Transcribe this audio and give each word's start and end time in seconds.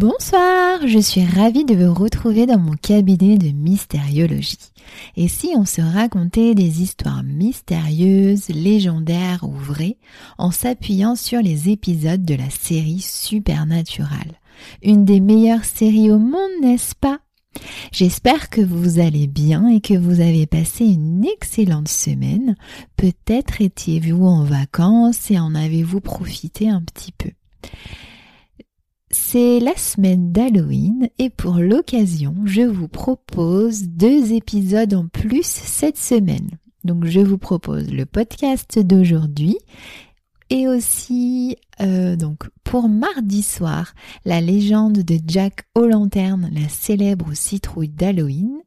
Bonsoir, 0.00 0.86
je 0.86 1.00
suis 1.00 1.24
ravie 1.24 1.64
de 1.64 1.74
vous 1.74 1.92
retrouver 1.92 2.46
dans 2.46 2.60
mon 2.60 2.74
cabinet 2.74 3.36
de 3.36 3.48
mystériologie. 3.48 4.70
Et 5.16 5.26
si 5.26 5.50
on 5.56 5.64
se 5.64 5.80
racontait 5.80 6.54
des 6.54 6.82
histoires 6.82 7.24
mystérieuses, 7.24 8.48
légendaires 8.48 9.42
ou 9.42 9.50
vraies, 9.50 9.96
en 10.38 10.52
s'appuyant 10.52 11.16
sur 11.16 11.40
les 11.42 11.68
épisodes 11.68 12.24
de 12.24 12.36
la 12.36 12.48
série 12.48 13.00
Supernatural 13.00 14.38
Une 14.84 15.04
des 15.04 15.18
meilleures 15.18 15.64
séries 15.64 16.12
au 16.12 16.20
monde, 16.20 16.62
n'est-ce 16.62 16.94
pas? 16.94 17.18
J'espère 17.90 18.50
que 18.50 18.60
vous 18.60 19.00
allez 19.00 19.26
bien 19.26 19.66
et 19.66 19.80
que 19.80 19.94
vous 19.94 20.20
avez 20.20 20.46
passé 20.46 20.84
une 20.84 21.24
excellente 21.24 21.88
semaine. 21.88 22.54
Peut-être 22.96 23.60
étiez-vous 23.60 24.26
en 24.26 24.44
vacances 24.44 25.32
et 25.32 25.40
en 25.40 25.56
avez-vous 25.56 26.00
profité 26.00 26.68
un 26.68 26.82
petit 26.82 27.10
peu. 27.10 27.30
C'est 29.10 29.58
la 29.60 29.74
semaine 29.76 30.32
d'Halloween 30.32 31.08
et 31.18 31.30
pour 31.30 31.54
l'occasion, 31.54 32.34
je 32.44 32.60
vous 32.62 32.88
propose 32.88 33.84
deux 33.84 34.32
épisodes 34.34 34.92
en 34.92 35.08
plus 35.08 35.46
cette 35.46 35.96
semaine. 35.96 36.50
Donc 36.84 37.06
je 37.06 37.20
vous 37.20 37.38
propose 37.38 37.90
le 37.90 38.04
podcast 38.04 38.78
d'aujourd'hui 38.78 39.56
et 40.50 40.68
aussi 40.68 41.56
euh, 41.80 42.16
donc 42.16 42.48
pour 42.64 42.88
mardi 42.88 43.42
soir 43.42 43.94
la 44.24 44.40
légende 44.40 44.98
de 44.98 45.18
Jack 45.26 45.64
O'Lantern, 45.74 46.50
la 46.52 46.68
célèbre 46.68 47.34
citrouille 47.34 47.88
d'Halloween 47.88 48.58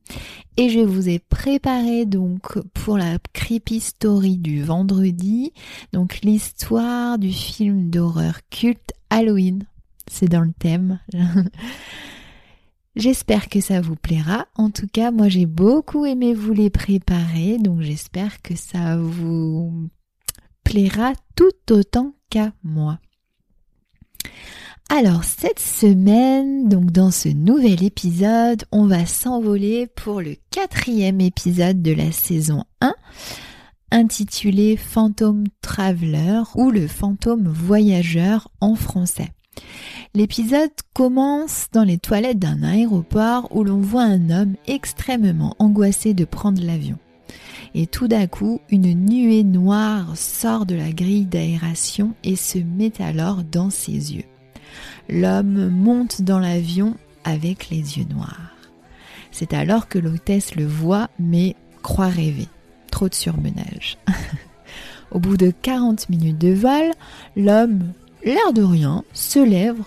et 0.58 0.70
je 0.70 0.80
vous 0.80 1.10
ai 1.10 1.20
préparé 1.20 2.06
donc 2.06 2.60
pour 2.74 2.98
la 2.98 3.18
creepy 3.34 3.80
story 3.80 4.38
du 4.38 4.64
vendredi 4.64 5.54
donc 5.94 6.20
l'histoire 6.22 7.18
du 7.18 7.32
film 7.32 7.90
d'horreur 7.90 8.40
culte 8.50 8.94
Halloween 9.10 9.66
c'est 10.12 10.28
dans 10.28 10.42
le 10.42 10.54
thème. 10.54 11.00
J'espère 12.96 13.48
que 13.48 13.62
ça 13.62 13.80
vous 13.80 13.96
plaira. 13.96 14.48
En 14.56 14.70
tout 14.70 14.88
cas, 14.92 15.12
moi 15.12 15.30
j'ai 15.30 15.46
beaucoup 15.46 16.06
aimé 16.06 16.34
vous 16.34 16.54
les 16.54 16.70
préparer, 16.70 17.58
donc 17.58 17.82
j'espère 17.82 18.42
que 18.42 18.56
ça 18.56 18.98
vous 18.98 19.90
plaira 20.66 21.14
tout 21.36 21.74
autant 21.74 22.14
qu'à 22.30 22.52
moi. 22.64 23.00
Alors 24.90 25.24
cette 25.24 25.60
semaine, 25.60 26.68
donc 26.68 26.92
dans 26.92 27.12
ce 27.12 27.30
nouvel 27.30 27.82
épisode, 27.82 28.66
on 28.74 28.88
va 28.88 29.06
s'envoler 29.06 29.88
pour 29.88 30.20
le 30.20 30.36
quatrième 30.50 31.22
épisode 31.22 31.82
de 31.82 31.94
la 31.94 32.12
saison 32.12 32.66
1, 32.82 32.94
intitulé 33.92 34.76
Phantom 34.76 35.46
Traveler 35.62 36.42
ou 36.56 36.72
le 36.72 36.88
fantôme 36.88 37.48
voyageur 37.48 38.50
en 38.60 38.76
français. 38.76 39.30
L'épisode 40.14 40.72
commence 40.94 41.68
dans 41.72 41.84
les 41.86 41.98
toilettes 41.98 42.40
d'un 42.40 42.64
aéroport 42.64 43.48
où 43.56 43.64
l'on 43.64 43.80
voit 43.80 44.04
un 44.04 44.30
homme 44.30 44.56
extrêmement 44.68 45.56
angoissé 45.58 46.14
de 46.14 46.26
prendre 46.26 46.62
l'avion. 46.62 46.98
Et 47.76 47.88
tout 47.88 48.10
d'un 48.10 48.28
coup, 48.28 48.60
une 48.70 48.94
nuée 48.94 49.46
noire 49.46 50.18
sort 50.18 50.66
de 50.66 50.76
la 50.76 50.92
grille 50.92 51.26
d'aération 51.26 52.14
et 52.26 52.36
se 52.36 52.60
met 52.60 53.02
alors 53.02 53.44
dans 53.44 53.70
ses 53.70 54.14
yeux. 54.14 54.26
L'homme 55.08 55.70
monte 55.70 56.22
dans 56.22 56.40
l'avion 56.40 56.96
avec 57.24 57.70
les 57.70 57.98
yeux 57.98 58.08
noirs. 58.10 58.58
C'est 59.32 59.54
alors 59.54 59.88
que 59.88 59.98
l'hôtesse 59.98 60.56
le 60.56 60.66
voit 60.66 61.10
mais 61.20 61.56
croit 61.84 62.10
rêver. 62.10 62.50
Trop 62.92 63.08
de 63.08 63.16
surmenage. 63.16 63.98
Au 65.12 65.20
bout 65.20 65.38
de 65.38 65.52
40 65.52 66.10
minutes 66.10 66.38
de 66.38 66.54
vol, 66.54 66.92
l'homme 67.38 67.94
l'air 68.24 68.54
de 68.54 68.64
rien, 68.64 69.04
se 69.14 69.40
lève, 69.40 69.80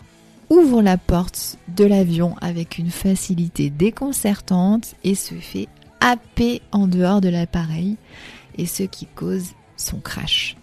ouvre 0.51 0.83
la 0.83 0.97
porte 0.99 1.59
de 1.69 1.85
l'avion 1.85 2.37
avec 2.41 2.79
une 2.79 2.91
facilité 2.91 3.71
déconcertante 3.71 4.95
et 5.05 5.15
se 5.15 5.35
fait 5.35 5.69
happer 6.01 6.61
en 6.73 6.87
dehors 6.87 7.21
de 7.21 7.29
l'appareil, 7.29 7.97
et 8.59 8.67
ce 8.67 8.83
qui 8.83 9.07
cause 9.07 9.53
son 9.77 9.99
crash. 9.99 10.57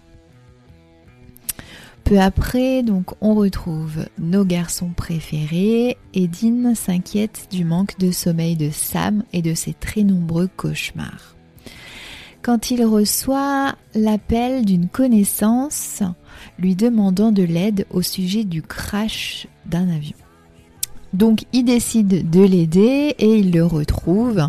Peu 2.04 2.18
après, 2.18 2.82
donc, 2.82 3.10
on 3.20 3.34
retrouve 3.34 4.06
nos 4.18 4.44
garçons 4.44 4.90
préférés 4.94 5.96
et 6.14 6.30
s'inquiète 6.74 7.48
du 7.50 7.64
manque 7.64 7.98
de 7.98 8.10
sommeil 8.10 8.56
de 8.56 8.70
Sam 8.70 9.24
et 9.32 9.42
de 9.42 9.54
ses 9.54 9.72
très 9.72 10.02
nombreux 10.02 10.48
cauchemars. 10.48 11.36
Quand 12.42 12.70
il 12.72 12.84
reçoit 12.84 13.76
l'appel 13.94 14.64
d'une 14.64 14.88
connaissance, 14.88 16.02
lui 16.58 16.76
demandant 16.76 17.32
de 17.32 17.42
l'aide 17.42 17.86
au 17.90 18.02
sujet 18.02 18.44
du 18.44 18.62
crash 18.62 19.46
d'un 19.66 19.88
avion. 19.88 20.16
Donc 21.12 21.44
il 21.52 21.64
décide 21.64 22.30
de 22.30 22.40
l'aider 22.40 23.14
et 23.18 23.38
il 23.38 23.52
le 23.52 23.64
retrouve. 23.64 24.48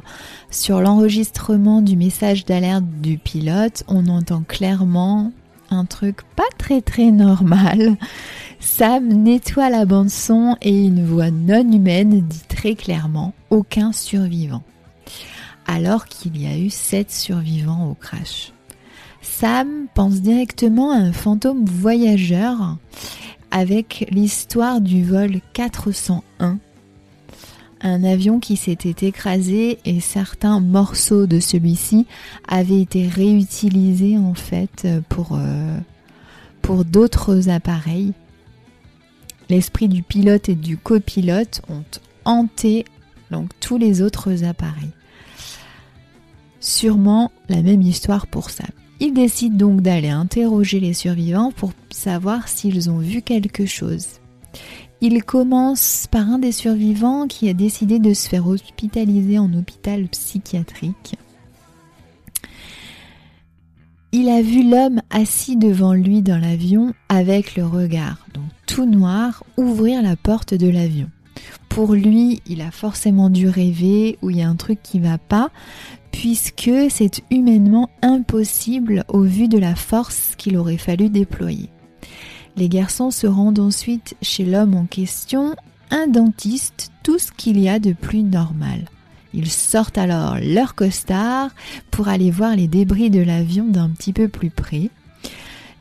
Sur 0.49 0.79
l'enregistrement 0.79 1.81
du 1.81 1.97
message 1.97 2.45
d'alerte 2.45 2.85
du 3.01 3.17
pilote, 3.17 3.83
on 3.87 4.07
entend 4.07 4.43
clairement 4.47 5.31
un 5.69 5.85
truc 5.85 6.21
pas 6.35 6.43
très 6.57 6.81
très 6.81 7.11
normal. 7.11 7.97
Sam 8.59 9.07
nettoie 9.07 9.69
la 9.69 9.85
bande 9.85 10.09
son 10.09 10.55
et 10.61 10.85
une 10.85 11.05
voix 11.05 11.31
non 11.31 11.69
humaine 11.69 12.21
dit 12.21 12.43
très 12.47 12.75
clairement 12.75 13.33
aucun 13.49 13.91
survivant. 13.91 14.63
Alors 15.67 16.05
qu'il 16.05 16.41
y 16.41 16.47
a 16.47 16.57
eu 16.57 16.69
sept 16.69 17.11
survivants 17.11 17.89
au 17.89 17.93
crash. 17.93 18.53
Sam 19.23 19.87
pense 19.95 20.21
directement 20.21 20.91
à 20.91 20.97
un 20.97 21.13
fantôme 21.13 21.65
voyageur 21.65 22.77
avec 23.51 24.07
l'histoire 24.11 24.81
du 24.81 25.03
vol 25.03 25.39
401, 25.53 26.59
un 27.81 28.03
avion 28.03 28.39
qui 28.39 28.57
s'était 28.57 29.07
écrasé 29.07 29.79
et 29.85 30.01
certains 30.01 30.59
morceaux 30.59 31.25
de 31.25 31.39
celui-ci 31.39 32.05
avaient 32.47 32.81
été 32.81 33.07
réutilisés 33.07 34.17
en 34.17 34.33
fait 34.33 34.87
pour, 35.07 35.37
euh, 35.39 35.77
pour 36.61 36.83
d'autres 36.83 37.49
appareils. 37.49 38.11
L'esprit 39.49 39.87
du 39.87 40.03
pilote 40.03 40.49
et 40.49 40.55
du 40.55 40.77
copilote 40.77 41.61
ont 41.69 41.85
hanté 42.25 42.85
donc 43.31 43.51
tous 43.61 43.77
les 43.77 44.01
autres 44.01 44.43
appareils. 44.43 44.91
Sûrement 46.59 47.31
la 47.49 47.61
même 47.61 47.81
histoire 47.81 48.27
pour 48.27 48.49
Sam. 48.49 48.67
Il 49.05 49.13
décide 49.13 49.57
donc 49.57 49.81
d'aller 49.81 50.07
interroger 50.07 50.79
les 50.79 50.93
survivants 50.93 51.51
pour 51.51 51.73
savoir 51.89 52.47
s'ils 52.47 52.89
ont 52.89 52.99
vu 52.99 53.21
quelque 53.21 53.65
chose. 53.65 54.21
Il 55.01 55.25
commence 55.25 56.07
par 56.09 56.29
un 56.29 56.39
des 56.39 56.53
survivants 56.53 57.27
qui 57.27 57.49
a 57.49 57.53
décidé 57.53 57.99
de 57.99 58.13
se 58.13 58.29
faire 58.29 58.47
hospitaliser 58.47 59.39
en 59.39 59.53
hôpital 59.55 60.07
psychiatrique. 60.07 61.17
Il 64.13 64.29
a 64.29 64.41
vu 64.41 64.69
l'homme 64.69 65.01
assis 65.09 65.57
devant 65.57 65.91
lui 65.91 66.21
dans 66.21 66.39
l'avion 66.39 66.93
avec 67.09 67.57
le 67.57 67.65
regard, 67.65 68.25
donc 68.33 68.45
tout 68.67 68.85
noir, 68.85 69.43
ouvrir 69.57 70.01
la 70.01 70.15
porte 70.15 70.53
de 70.53 70.69
l'avion. 70.69 71.09
Pour 71.73 71.95
lui, 71.95 72.39
il 72.45 72.61
a 72.61 72.69
forcément 72.69 73.31
dû 73.31 73.49
rêver 73.49 74.19
ou 74.21 74.29
il 74.29 74.37
y 74.37 74.41
a 74.43 74.47
un 74.47 74.55
truc 74.55 74.83
qui 74.83 74.99
va 74.99 75.17
pas, 75.17 75.49
puisque 76.11 76.69
c'est 76.91 77.23
humainement 77.31 77.89
impossible 78.03 79.03
au 79.07 79.21
vu 79.21 79.47
de 79.47 79.57
la 79.57 79.73
force 79.73 80.35
qu'il 80.37 80.55
aurait 80.57 80.77
fallu 80.77 81.09
déployer. 81.09 81.69
Les 82.57 82.69
garçons 82.69 83.09
se 83.09 83.25
rendent 83.25 83.57
ensuite 83.57 84.15
chez 84.21 84.45
l'homme 84.45 84.75
en 84.75 84.85
question, 84.85 85.55
un 85.89 86.05
dentiste, 86.07 86.91
tout 87.01 87.17
ce 87.17 87.31
qu'il 87.31 87.59
y 87.59 87.67
a 87.67 87.79
de 87.79 87.93
plus 87.93 88.21
normal. 88.21 88.85
Ils 89.33 89.49
sortent 89.49 89.97
alors 89.97 90.37
leur 90.39 90.75
costard 90.75 91.49
pour 91.89 92.07
aller 92.07 92.29
voir 92.29 92.55
les 92.55 92.67
débris 92.67 93.09
de 93.09 93.21
l'avion 93.21 93.65
d'un 93.65 93.89
petit 93.89 94.13
peu 94.13 94.27
plus 94.27 94.51
près. 94.51 94.91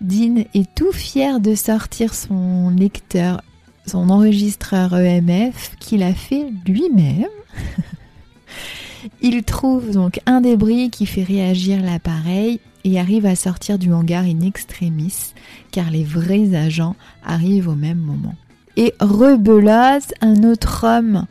Dean 0.01 0.45
est 0.55 0.75
tout 0.75 0.93
fier 0.93 1.39
de 1.39 1.55
sortir 1.55 2.15
son 2.15 2.71
lecteur, 2.71 3.43
son 3.87 4.11
enregistreur 4.11 4.95
EMF 4.95 5.77
qu'il 5.79 6.03
a 6.03 6.15
fait 6.15 6.47
lui-même. 6.67 7.27
Il 9.21 9.43
trouve 9.43 9.91
donc 9.91 10.21
un 10.27 10.41
débris 10.41 10.91
qui 10.91 11.07
fait 11.07 11.25
réagir 11.25 11.83
l'appareil 11.83 12.61
et 12.85 12.99
arrive 12.99 13.27
à 13.27 13.35
sortir 13.35 13.79
du 13.79 13.93
hangar 13.93 14.25
in 14.25 14.41
extremis 14.41 15.35
car 15.71 15.91
les 15.91 16.05
vrais 16.05 16.55
agents 16.55 16.97
arrivent 17.25 17.69
au 17.69 17.75
même 17.75 17.99
moment. 17.99 18.35
Et 18.77 18.95
rebelote, 19.01 20.15
un 20.21 20.45
autre 20.45 20.87
homme 20.87 21.27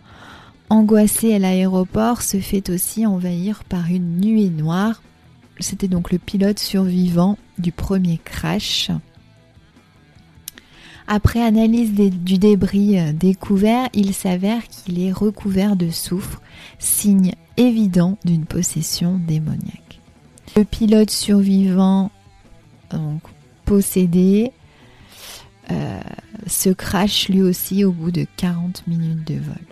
angoissé 0.70 1.34
à 1.34 1.40
l'aéroport 1.40 2.22
se 2.22 2.40
fait 2.40 2.70
aussi 2.70 3.06
envahir 3.06 3.64
par 3.64 3.88
une 3.88 4.18
nuée 4.20 4.50
noire. 4.50 5.02
C'était 5.60 5.88
donc 5.88 6.12
le 6.12 6.18
pilote 6.18 6.60
survivant 6.60 7.38
du 7.58 7.72
premier 7.72 8.20
crash. 8.24 8.92
Après 11.08 11.42
analyse 11.42 11.94
du 11.94 12.38
débris 12.38 13.00
euh, 13.00 13.12
découvert, 13.12 13.90
il 13.94 14.14
s'avère 14.14 14.68
qu'il 14.68 15.02
est 15.02 15.12
recouvert 15.12 15.76
de 15.76 15.90
soufre, 15.90 16.42
signe 16.80 17.34
évident 17.58 18.18
d'une 18.26 18.46
possession 18.46 19.20
démoniaque. 19.28 20.00
Le 20.56 20.64
pilote 20.64 21.10
survivant, 21.10 22.12
donc 22.92 23.22
possédé, 23.66 24.52
euh, 25.72 26.00
se 26.48 26.70
crache 26.70 27.30
lui 27.30 27.42
aussi 27.42 27.84
au 27.86 27.92
bout 27.92 28.12
de 28.12 28.26
40 28.38 28.88
minutes 28.88 29.26
de 29.26 29.36
vol. 29.36 29.66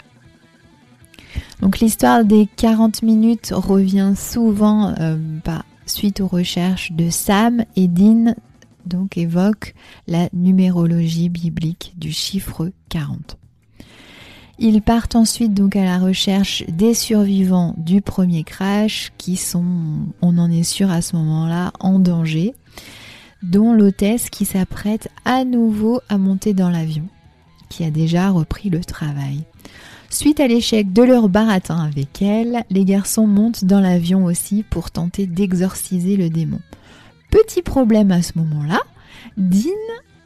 Donc 1.61 1.79
l'histoire 1.79 2.23
des 2.23 2.47
40 2.55 3.03
minutes 3.03 3.51
revient 3.53 4.13
souvent 4.15 4.93
euh, 4.99 5.17
bah, 5.43 5.63
suite 5.85 6.21
aux 6.21 6.27
recherches 6.27 6.91
de 6.91 7.09
Sam 7.09 7.65
et 7.75 7.87
Dean 7.87 8.35
donc 8.89 9.17
évoque 9.17 9.73
la 10.07 10.27
numérologie 10.33 11.29
biblique 11.29 11.93
du 11.97 12.11
chiffre 12.11 12.71
40. 12.89 13.37
Ils 14.61 14.81
partent 14.81 15.15
ensuite 15.15 15.53
donc 15.53 15.77
à 15.77 15.85
la 15.85 15.99
recherche 15.99 16.65
des 16.67 16.93
survivants 16.93 17.75
du 17.77 18.01
premier 18.01 18.43
crash 18.43 19.13
qui 19.17 19.37
sont, 19.37 19.63
on 20.21 20.37
en 20.37 20.51
est 20.51 20.63
sûr 20.63 20.91
à 20.91 21.01
ce 21.01 21.15
moment-là, 21.15 21.71
en 21.79 21.97
danger, 21.97 22.53
dont 23.41 23.71
l'hôtesse 23.71 24.29
qui 24.29 24.43
s'apprête 24.43 25.07
à 25.23 25.45
nouveau 25.45 26.01
à 26.09 26.17
monter 26.17 26.53
dans 26.53 26.69
l'avion, 26.69 27.05
qui 27.69 27.85
a 27.85 27.89
déjà 27.89 28.31
repris 28.31 28.69
le 28.69 28.83
travail. 28.83 29.45
Suite 30.09 30.41
à 30.41 30.47
l'échec 30.47 30.91
de 30.91 31.03
leur 31.03 31.29
baratin 31.29 31.79
avec 31.79 32.21
elle, 32.21 32.63
les 32.69 32.83
garçons 32.83 33.27
montent 33.27 33.63
dans 33.63 33.79
l'avion 33.79 34.25
aussi 34.25 34.65
pour 34.69 34.91
tenter 34.91 35.25
d'exorciser 35.25 36.17
le 36.17 36.29
démon. 36.29 36.59
Petit 37.29 37.61
problème 37.61 38.11
à 38.11 38.21
ce 38.21 38.37
moment-là, 38.37 38.81
Dean 39.37 39.69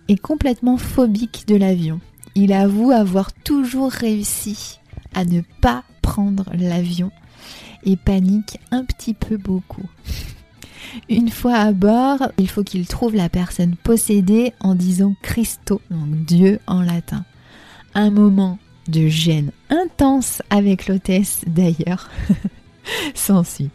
est 0.07 0.17
complètement 0.17 0.77
phobique 0.77 1.45
de 1.47 1.55
l'avion. 1.55 1.99
Il 2.35 2.53
avoue 2.53 2.91
avoir 2.91 3.33
toujours 3.33 3.91
réussi 3.91 4.79
à 5.13 5.25
ne 5.25 5.41
pas 5.61 5.83
prendre 6.01 6.45
l'avion 6.53 7.11
et 7.85 7.97
panique 7.97 8.59
un 8.71 8.83
petit 8.85 9.13
peu 9.13 9.37
beaucoup. 9.37 9.85
Une 11.09 11.29
fois 11.29 11.55
à 11.55 11.71
bord, 11.71 12.31
il 12.37 12.49
faut 12.49 12.63
qu'il 12.63 12.87
trouve 12.87 13.15
la 13.15 13.29
personne 13.29 13.75
possédée 13.75 14.53
en 14.59 14.75
disant 14.75 15.15
Christo, 15.21 15.81
donc 15.89 16.25
Dieu 16.25 16.59
en 16.67 16.81
latin. 16.81 17.25
Un 17.95 18.11
moment 18.11 18.59
de 18.87 19.07
gêne 19.07 19.51
intense 19.69 20.41
avec 20.49 20.87
l'hôtesse 20.87 21.41
d'ailleurs 21.47 22.09
s'ensuit. 23.13 23.69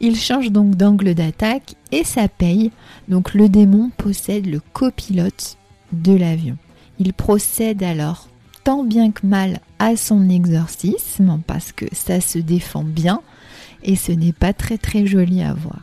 Il 0.00 0.16
change 0.16 0.50
donc 0.50 0.76
d'angle 0.76 1.14
d'attaque 1.14 1.74
et 1.92 2.04
ça 2.04 2.28
paye. 2.28 2.70
Donc 3.08 3.34
le 3.34 3.48
démon 3.48 3.90
possède 3.96 4.46
le 4.46 4.60
copilote 4.72 5.58
de 5.92 6.14
l'avion. 6.14 6.56
Il 6.98 7.12
procède 7.12 7.82
alors 7.82 8.28
tant 8.64 8.84
bien 8.84 9.10
que 9.10 9.26
mal 9.26 9.60
à 9.78 9.96
son 9.96 10.28
exorcisme 10.28 11.40
parce 11.46 11.72
que 11.72 11.86
ça 11.92 12.20
se 12.20 12.38
défend 12.38 12.84
bien 12.84 13.20
et 13.82 13.96
ce 13.96 14.12
n'est 14.12 14.32
pas 14.32 14.52
très 14.52 14.78
très 14.78 15.06
joli 15.06 15.42
à 15.42 15.54
voir. 15.54 15.80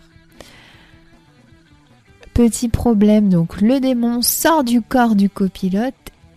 Petit 2.34 2.70
problème, 2.70 3.30
donc 3.30 3.62
le 3.62 3.80
démon 3.80 4.22
sort 4.22 4.64
du 4.64 4.82
corps 4.82 5.16
du 5.16 5.30
copilote 5.30 5.96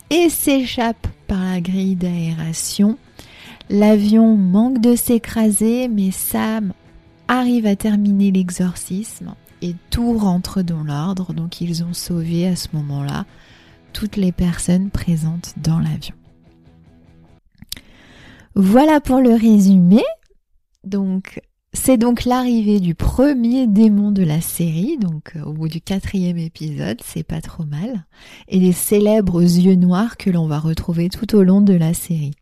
et 0.09 0.29
s'échappe 0.29 1.07
par 1.27 1.43
la 1.43 1.61
grille 1.61 1.95
d'aération. 1.95 2.97
L'avion 3.69 4.35
manque 4.35 4.81
de 4.81 4.95
s'écraser, 4.95 5.87
mais 5.87 6.09
Sam 6.11 6.73
arrive 7.31 7.65
à 7.65 7.77
terminer 7.77 8.29
l'exorcisme 8.31 9.35
et 9.61 9.75
tout 9.89 10.17
rentre 10.17 10.61
dans 10.61 10.83
l'ordre. 10.83 11.33
Donc 11.33 11.61
ils 11.61 11.83
ont 11.83 11.93
sauvé 11.93 12.47
à 12.47 12.55
ce 12.55 12.67
moment-là 12.73 13.25
toutes 13.93 14.17
les 14.17 14.31
personnes 14.31 14.89
présentes 14.89 15.53
dans 15.57 15.79
l'avion. 15.79 16.15
Voilà 18.53 18.99
pour 18.99 19.19
le 19.19 19.33
résumé. 19.33 20.03
Donc 20.83 21.41
c'est 21.73 21.97
donc 21.97 22.25
l'arrivée 22.25 22.81
du 22.81 22.95
premier 22.95 23.65
démon 23.65 24.11
de 24.11 24.23
la 24.23 24.41
série, 24.41 24.97
donc 24.97 25.31
euh, 25.37 25.43
au 25.43 25.53
bout 25.53 25.69
du 25.69 25.79
quatrième 25.79 26.37
épisode, 26.37 26.99
c'est 27.01 27.23
pas 27.23 27.39
trop 27.39 27.63
mal, 27.63 28.05
et 28.49 28.59
les 28.59 28.73
célèbres 28.73 29.41
yeux 29.41 29.75
noirs 29.75 30.17
que 30.17 30.29
l'on 30.29 30.47
va 30.47 30.59
retrouver 30.59 31.07
tout 31.07 31.33
au 31.33 31.43
long 31.43 31.61
de 31.61 31.73
la 31.73 31.93
série. 31.93 32.33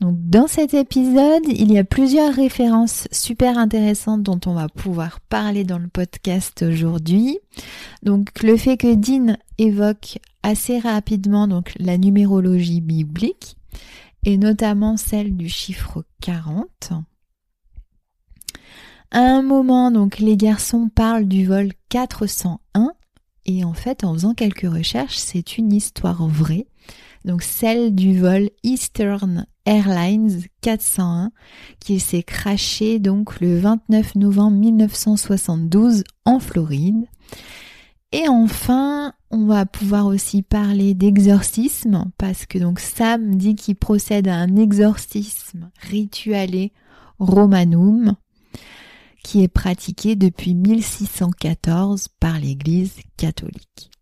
Donc 0.00 0.16
dans 0.18 0.46
cet 0.46 0.72
épisode, 0.74 1.42
il 1.46 1.70
y 1.72 1.78
a 1.78 1.84
plusieurs 1.84 2.34
références 2.34 3.06
super 3.12 3.58
intéressantes 3.58 4.22
dont 4.22 4.40
on 4.46 4.54
va 4.54 4.68
pouvoir 4.68 5.20
parler 5.20 5.64
dans 5.64 5.78
le 5.78 5.88
podcast 5.88 6.64
aujourd'hui. 6.66 7.38
Donc 8.02 8.42
le 8.42 8.56
fait 8.56 8.76
que 8.76 8.94
Dean 8.94 9.36
évoque 9.58 10.18
assez 10.42 10.78
rapidement 10.78 11.46
donc 11.46 11.72
la 11.78 11.98
numérologie 11.98 12.80
biblique 12.80 13.56
et 14.24 14.38
notamment 14.38 14.96
celle 14.96 15.36
du 15.36 15.48
chiffre 15.48 16.04
40 16.22 16.92
à 19.12 19.18
un 19.18 19.42
moment, 19.42 19.90
donc, 19.90 20.18
les 20.20 20.36
garçons 20.36 20.88
parlent 20.88 21.26
du 21.26 21.44
vol 21.44 21.72
401 21.88 22.92
et 23.44 23.64
en 23.64 23.74
fait, 23.74 24.04
en 24.04 24.14
faisant 24.14 24.34
quelques 24.34 24.70
recherches, 24.70 25.16
c'est 25.16 25.58
une 25.58 25.72
histoire 25.72 26.28
vraie. 26.28 26.68
Donc, 27.24 27.42
celle 27.42 27.92
du 27.92 28.20
vol 28.20 28.50
Eastern 28.62 29.46
Airlines 29.70 30.42
401 30.62 31.30
qui 31.78 32.00
s'est 32.00 32.24
crashé 32.24 32.98
donc 32.98 33.38
le 33.40 33.56
29 33.60 34.16
novembre 34.16 34.56
1972 34.56 36.02
en 36.24 36.40
Floride. 36.40 37.06
Et 38.10 38.26
enfin, 38.28 39.14
on 39.30 39.46
va 39.46 39.66
pouvoir 39.66 40.06
aussi 40.06 40.42
parler 40.42 40.94
d'exorcisme 40.94 42.10
parce 42.18 42.46
que 42.46 42.58
donc 42.58 42.80
Sam 42.80 43.36
dit 43.36 43.54
qu'il 43.54 43.76
procède 43.76 44.26
à 44.26 44.34
un 44.34 44.56
exorcisme 44.56 45.70
ritualé 45.88 46.72
romanum 47.20 48.16
qui 49.22 49.44
est 49.44 49.48
pratiqué 49.48 50.16
depuis 50.16 50.56
1614 50.56 52.08
par 52.18 52.40
l'Église 52.40 52.96
catholique. 53.16 53.92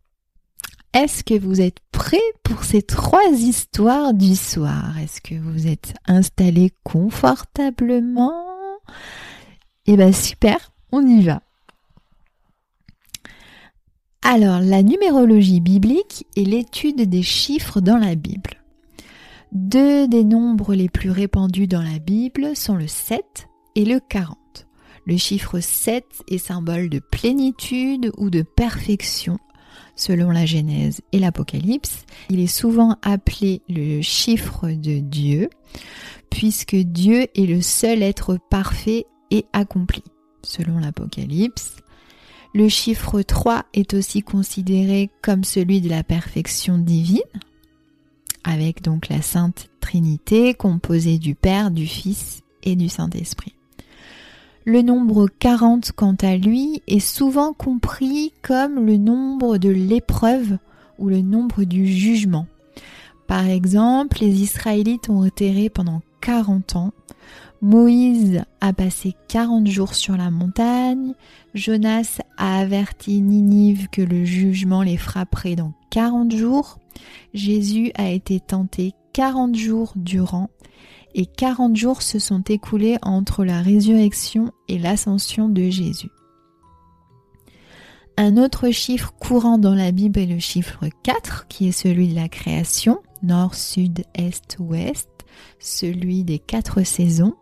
Est-ce 0.95 1.23
que 1.23 1.38
vous 1.38 1.61
êtes 1.61 1.81
prêts 1.99 2.33
pour 2.45 2.62
ces 2.62 2.83
trois 2.83 3.28
histoires 3.33 4.14
du 4.14 4.37
soir 4.37 4.97
Est-ce 5.00 5.21
que 5.21 5.35
vous 5.35 5.67
êtes 5.67 5.95
installés 6.07 6.71
confortablement? 6.85 8.33
Eh 9.85 9.97
bien 9.97 10.12
super, 10.12 10.71
on 10.93 11.05
y 11.05 11.25
va. 11.25 11.43
Alors, 14.23 14.61
la 14.61 14.85
numérologie 14.85 15.61
biblique 15.61 16.25
est 16.37 16.45
l'étude 16.45 17.02
des 17.02 17.25
chiffres 17.25 17.81
dans 17.81 17.99
la 17.99 18.14
Bible. 18.14 18.62
Deux 19.50 20.07
des 20.07 20.23
nombres 20.23 20.76
les 20.76 20.88
plus 20.88 21.11
répandus 21.11 21.67
dans 21.67 21.83
la 21.83 21.99
Bible 21.99 22.55
sont 22.55 22.76
le 22.76 22.87
7 22.87 23.49
et 23.75 23.85
le 23.85 23.99
40. 23.99 24.38
Le 25.05 25.17
chiffre 25.17 25.59
7 25.59 26.05
est 26.31 26.38
symbole 26.38 26.90
de 26.90 27.00
plénitude 27.00 28.12
ou 28.19 28.31
de 28.31 28.43
perfection 28.43 29.38
selon 29.99 30.31
la 30.31 30.47
Genèse 30.47 31.02
et 31.12 31.19
l'Apocalypse. 31.19 32.07
Il 32.31 32.40
est 32.40 32.47
souvent 32.47 32.97
appelé 33.02 33.61
le 33.69 34.00
chiffre 34.00 34.69
de 34.69 35.00
Dieu 35.00 35.50
puisque 36.31 36.76
Dieu 36.76 37.26
est 37.35 37.47
le 37.47 37.61
seul 37.61 38.02
être 38.02 38.38
parfait 38.50 39.07
et 39.31 39.45
accompli 39.52 40.02
selon 40.43 40.78
l'Apocalypse. 40.78 41.76
Le 42.55 42.69
chiffre 42.69 43.21
3 43.21 43.67
est 43.75 43.93
aussi 43.95 44.23
considéré 44.23 45.11
comme 45.23 45.45
celui 45.45 45.81
de 45.81 45.90
la 45.90 46.02
perfection 46.02 46.78
divine, 46.78 47.21
avec 48.43 48.83
donc 48.83 49.09
la 49.09 49.21
Sainte 49.21 49.69
Trinité 49.81 50.55
composée 50.55 51.19
du 51.19 51.35
Père, 51.35 51.71
du 51.71 51.87
Fils 51.87 52.43
et 52.62 52.75
du 52.75 52.88
Saint-Esprit. 52.88 53.58
Le 54.71 54.83
nombre 54.83 55.29
40, 55.39 55.93
quant 55.93 56.15
à 56.21 56.37
lui, 56.37 56.83
est 56.87 57.01
souvent 57.01 57.55
compris 57.55 58.35
comme 58.43 58.85
le 58.85 58.99
nombre 58.99 59.57
de 59.57 59.71
l'épreuve 59.71 60.59
ou 60.99 61.09
le 61.09 61.23
nombre 61.23 61.65
du 61.65 61.87
jugement. 61.87 62.47
Par 63.27 63.47
exemple, 63.47 64.19
les 64.21 64.43
Israélites 64.43 65.09
ont 65.09 65.27
erré 65.41 65.71
pendant 65.71 66.03
40 66.21 66.77
ans. 66.77 66.93
Moïse 67.63 68.43
a 68.61 68.75
passé 68.75 69.15
40 69.29 69.67
jours 69.69 69.95
sur 69.95 70.19
la 70.19 70.31
montagne. 70.31 71.15
Jonas 71.55 72.21
a 72.37 72.59
averti 72.59 73.23
Ninive 73.23 73.89
que 73.89 74.03
le 74.03 74.27
jugement 74.27 74.83
les 74.83 74.99
frapperait 74.99 75.57
dans 75.57 75.73
40 75.89 76.37
jours. 76.37 76.79
Jésus 77.33 77.91
a 77.95 78.11
été 78.11 78.39
tenté 78.39 78.93
40 79.15 79.57
jours 79.57 79.95
durant 79.97 80.51
et 81.19 81.27
40 81.27 81.77
jours 81.77 82.01
se 82.01 82.21
sont 82.21 82.43
écoulés 82.49 82.97
entre 83.03 83.45
la 83.45 83.61
résurrection 83.61 84.53
et 84.69 84.79
l'ascension 84.79 85.49
de 85.49 85.69
Jésus. 85.69 86.13
Un 88.17 88.37
autre 88.37 88.71
chiffre 88.71 89.13
courant 89.19 89.59
dans 89.59 89.75
la 89.75 89.91
Bible 89.91 90.21
est 90.21 90.27
le 90.27 90.39
chiffre 90.39 90.87
4, 91.03 91.49
qui 91.49 91.69
est 91.69 91.73
celui 91.73 92.07
de 92.07 92.15
la 92.15 92.29
création, 92.29 93.01
nord, 93.25 93.57
sud, 93.57 94.05
est, 94.15 94.57
ouest, 94.61 95.09
celui 95.59 96.23
des 96.23 96.39
quatre 96.39 96.85
saisons. 96.85 97.35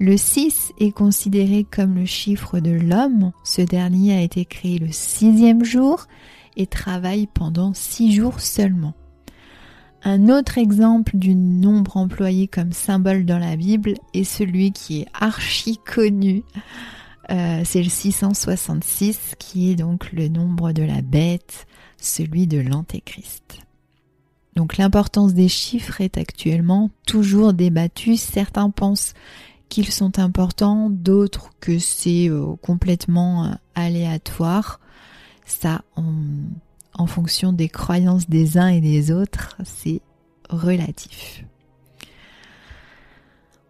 Le 0.00 0.16
6 0.16 0.72
est 0.78 0.92
considéré 0.92 1.66
comme 1.70 1.94
le 1.94 2.06
chiffre 2.06 2.60
de 2.60 2.70
l'homme. 2.70 3.32
Ce 3.44 3.60
dernier 3.60 4.16
a 4.16 4.22
été 4.22 4.46
créé 4.46 4.78
le 4.78 4.90
sixième 4.90 5.64
jour 5.64 6.06
et 6.56 6.66
travaille 6.66 7.26
pendant 7.26 7.74
six 7.74 8.14
jours 8.14 8.40
seulement. 8.40 8.94
Un 10.04 10.28
autre 10.28 10.58
exemple 10.58 11.16
du 11.16 11.36
nombre 11.36 11.96
employé 11.96 12.48
comme 12.48 12.72
symbole 12.72 13.24
dans 13.24 13.38
la 13.38 13.54
Bible 13.54 13.94
est 14.14 14.24
celui 14.24 14.72
qui 14.72 15.02
est 15.02 15.06
archi 15.12 15.78
connu. 15.78 16.42
Euh, 17.30 17.62
c'est 17.64 17.82
le 17.82 17.88
666 17.88 19.36
qui 19.38 19.70
est 19.70 19.76
donc 19.76 20.10
le 20.12 20.26
nombre 20.26 20.72
de 20.72 20.82
la 20.82 21.02
bête, 21.02 21.66
celui 21.98 22.48
de 22.48 22.58
l'antéchrist. 22.58 23.60
Donc 24.56 24.76
l'importance 24.76 25.34
des 25.34 25.48
chiffres 25.48 26.00
est 26.00 26.18
actuellement 26.18 26.90
toujours 27.06 27.52
débattue. 27.52 28.16
Certains 28.16 28.70
pensent 28.70 29.14
qu'ils 29.68 29.92
sont 29.92 30.18
importants, 30.18 30.90
d'autres 30.90 31.50
que 31.60 31.78
c'est 31.78 32.28
euh, 32.28 32.56
complètement 32.60 33.46
euh, 33.46 33.50
aléatoire. 33.76 34.80
Ça, 35.46 35.82
en 36.94 37.06
fonction 37.06 37.52
des 37.52 37.68
croyances 37.68 38.28
des 38.28 38.58
uns 38.58 38.68
et 38.68 38.80
des 38.80 39.10
autres, 39.10 39.56
c'est 39.64 40.02
relatif. 40.48 41.44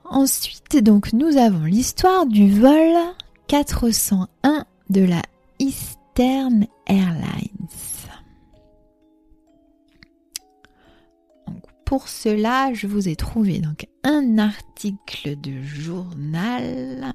Ensuite, 0.05 0.83
donc, 0.83 1.12
nous 1.12 1.37
avons 1.37 1.64
l'histoire 1.64 2.26
du 2.26 2.50
vol 2.50 2.95
401 3.47 4.67
de 4.91 5.05
la 5.05 5.23
Eastern 5.59 6.67
Airlines. 6.87 7.62
pour 11.93 12.09
cela, 12.09 12.73
je 12.73 12.87
vous 12.87 13.07
ai 13.07 13.17
trouvé 13.17 13.59
donc 13.59 13.87
un 14.02 14.38
article 14.38 15.38
de 15.38 15.61
journal. 15.61 17.12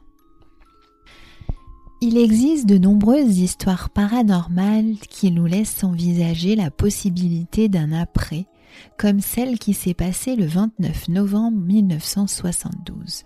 Il 1.99 2.15
existe 2.17 2.67
de 2.67 2.77
nombreuses 2.77 3.39
histoires 3.39 3.89
paranormales 3.89 4.97
qui 5.09 5.31
nous 5.31 5.47
laissent 5.47 5.83
envisager 5.83 6.55
la 6.55 6.69
possibilité 6.69 7.69
d'un 7.69 7.91
après, 7.91 8.45
comme 8.99 9.19
celle 9.19 9.57
qui 9.57 9.73
s'est 9.73 9.95
passée 9.95 10.35
le 10.35 10.45
29 10.45 11.07
novembre 11.07 11.57
1972. 11.57 13.23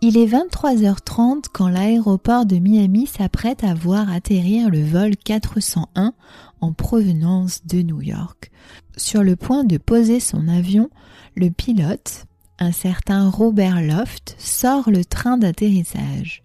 Il 0.00 0.16
est 0.16 0.26
23h30 0.26 1.44
quand 1.52 1.68
l'aéroport 1.68 2.46
de 2.46 2.56
Miami 2.56 3.06
s'apprête 3.06 3.62
à 3.62 3.74
voir 3.74 4.10
atterrir 4.10 4.68
le 4.68 4.82
vol 4.82 5.16
401 5.16 6.14
en 6.60 6.72
provenance 6.72 7.64
de 7.64 7.82
New 7.82 8.02
York. 8.02 8.50
Sur 8.96 9.22
le 9.22 9.36
point 9.36 9.62
de 9.62 9.78
poser 9.78 10.18
son 10.18 10.48
avion, 10.48 10.90
le 11.36 11.50
pilote, 11.50 12.26
un 12.58 12.72
certain 12.72 13.30
Robert 13.30 13.80
Loft, 13.80 14.34
sort 14.38 14.90
le 14.90 15.04
train 15.04 15.38
d'atterrissage. 15.38 16.42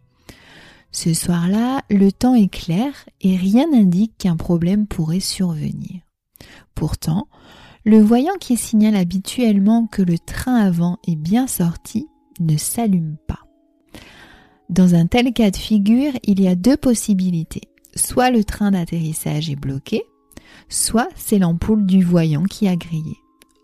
Ce 1.00 1.14
soir-là, 1.14 1.84
le 1.92 2.12
temps 2.12 2.34
est 2.34 2.52
clair 2.52 2.92
et 3.22 3.38
rien 3.38 3.68
n'indique 3.70 4.14
qu'un 4.18 4.36
problème 4.36 4.88
pourrait 4.88 5.20
survenir. 5.20 6.02
Pourtant, 6.74 7.28
le 7.86 8.02
voyant 8.02 8.34
qui 8.40 8.58
signale 8.58 8.96
habituellement 8.96 9.86
que 9.86 10.02
le 10.02 10.18
train 10.18 10.56
avant 10.56 10.98
est 11.08 11.16
bien 11.16 11.46
sorti 11.46 12.08
ne 12.40 12.58
s'allume 12.58 13.18
pas. 13.28 13.42
Dans 14.70 14.96
un 14.96 15.06
tel 15.06 15.34
cas 15.34 15.52
de 15.52 15.56
figure, 15.56 16.14
il 16.24 16.42
y 16.42 16.48
a 16.48 16.56
deux 16.56 16.78
possibilités. 16.78 17.70
Soit 17.96 18.32
le 18.32 18.44
train 18.44 18.72
d'atterrissage 18.72 19.52
est 19.52 19.56
bloqué, 19.56 20.02
soit 20.68 21.10
c'est 21.16 21.38
l'ampoule 21.38 21.86
du 21.86 22.04
voyant 22.04 22.46
qui 22.46 22.68
a 22.68 22.76
grillé. 22.76 23.18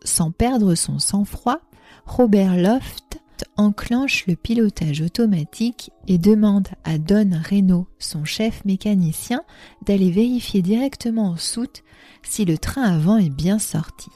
Sans 0.04 0.30
perdre 0.30 0.76
son 0.76 1.00
sang-froid, 1.00 1.62
Robert 2.06 2.58
Loft 2.58 3.23
enclenche 3.58 4.26
le 4.28 4.36
pilotage 4.36 5.02
automatique 5.02 5.92
et 6.08 6.18
demande 6.18 6.68
à 6.84 6.98
Don 6.98 7.32
Reno, 7.50 7.88
son 8.00 8.26
chef 8.26 8.64
mécanicien, 8.66 9.42
d'aller 9.86 10.12
vérifier 10.12 10.62
directement 10.62 11.30
en 11.30 11.38
soute 11.38 11.84
si 12.24 12.46
le 12.46 12.58
train 12.58 12.84
avant 12.84 13.18
est 13.18 13.30
bien 13.30 13.60
sorti. 13.60 14.10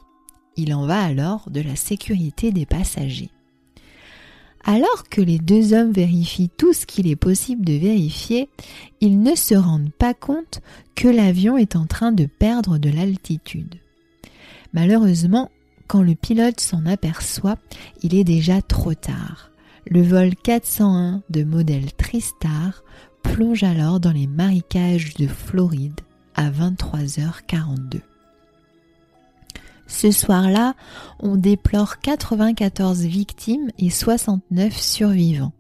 Il 0.56 0.74
en 0.74 0.86
va 0.86 1.02
alors 1.02 1.50
de 1.50 1.62
la 1.62 1.76
sécurité 1.76 2.52
des 2.52 2.66
passagers. 2.66 3.30
Alors 4.64 5.08
que 5.10 5.22
les 5.22 5.38
deux 5.40 5.74
hommes 5.74 5.92
vérifient 5.92 6.50
tout 6.58 6.74
ce 6.74 6.86
qu'il 6.86 7.08
est 7.08 7.16
possible 7.16 7.64
de 7.64 7.74
vérifier, 7.74 8.50
ils 9.00 9.22
ne 9.22 9.34
se 9.36 9.56
rendent 9.56 9.94
pas 9.94 10.14
compte 10.14 10.62
que 10.96 11.08
l'avion 11.08 11.58
est 11.58 11.76
en 11.76 11.86
train 11.86 12.12
de 12.12 12.26
perdre 12.26 12.78
de 12.78 12.90
l'altitude. 12.90 13.76
Malheureusement, 14.74 15.50
quand 15.88 16.02
le 16.02 16.16
pilote 16.16 16.60
s'en 16.60 16.86
aperçoit, 16.86 17.58
il 18.04 18.14
est 18.14 18.24
déjà 18.24 18.62
trop 18.62 18.94
tard. 18.94 19.52
Le 19.90 20.02
vol 20.02 20.36
401 20.36 21.24
de 21.30 21.44
modèle 21.44 21.94
Tristar 21.94 22.84
plonge 23.24 23.64
alors 23.64 24.00
dans 24.00 24.12
les 24.12 24.28
marécages 24.28 25.14
de 25.16 25.28
Floride 25.28 26.02
à 26.36 26.50
23h42. 26.50 28.02
Ce 29.88 30.12
soir-là, 30.12 30.76
on 31.20 31.38
déplore 31.38 32.00
94 32.00 33.06
victimes 33.06 33.72
et 33.80 33.90
69 33.90 34.78
survivants. 34.78 35.54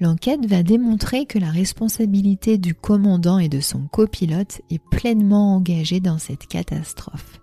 L'enquête 0.00 0.46
va 0.46 0.62
démontrer 0.62 1.26
que 1.26 1.40
la 1.40 1.50
responsabilité 1.50 2.56
du 2.56 2.72
commandant 2.72 3.40
et 3.40 3.48
de 3.48 3.58
son 3.58 3.80
copilote 3.88 4.60
est 4.70 4.78
pleinement 4.78 5.56
engagée 5.56 5.98
dans 5.98 6.18
cette 6.18 6.46
catastrophe. 6.46 7.40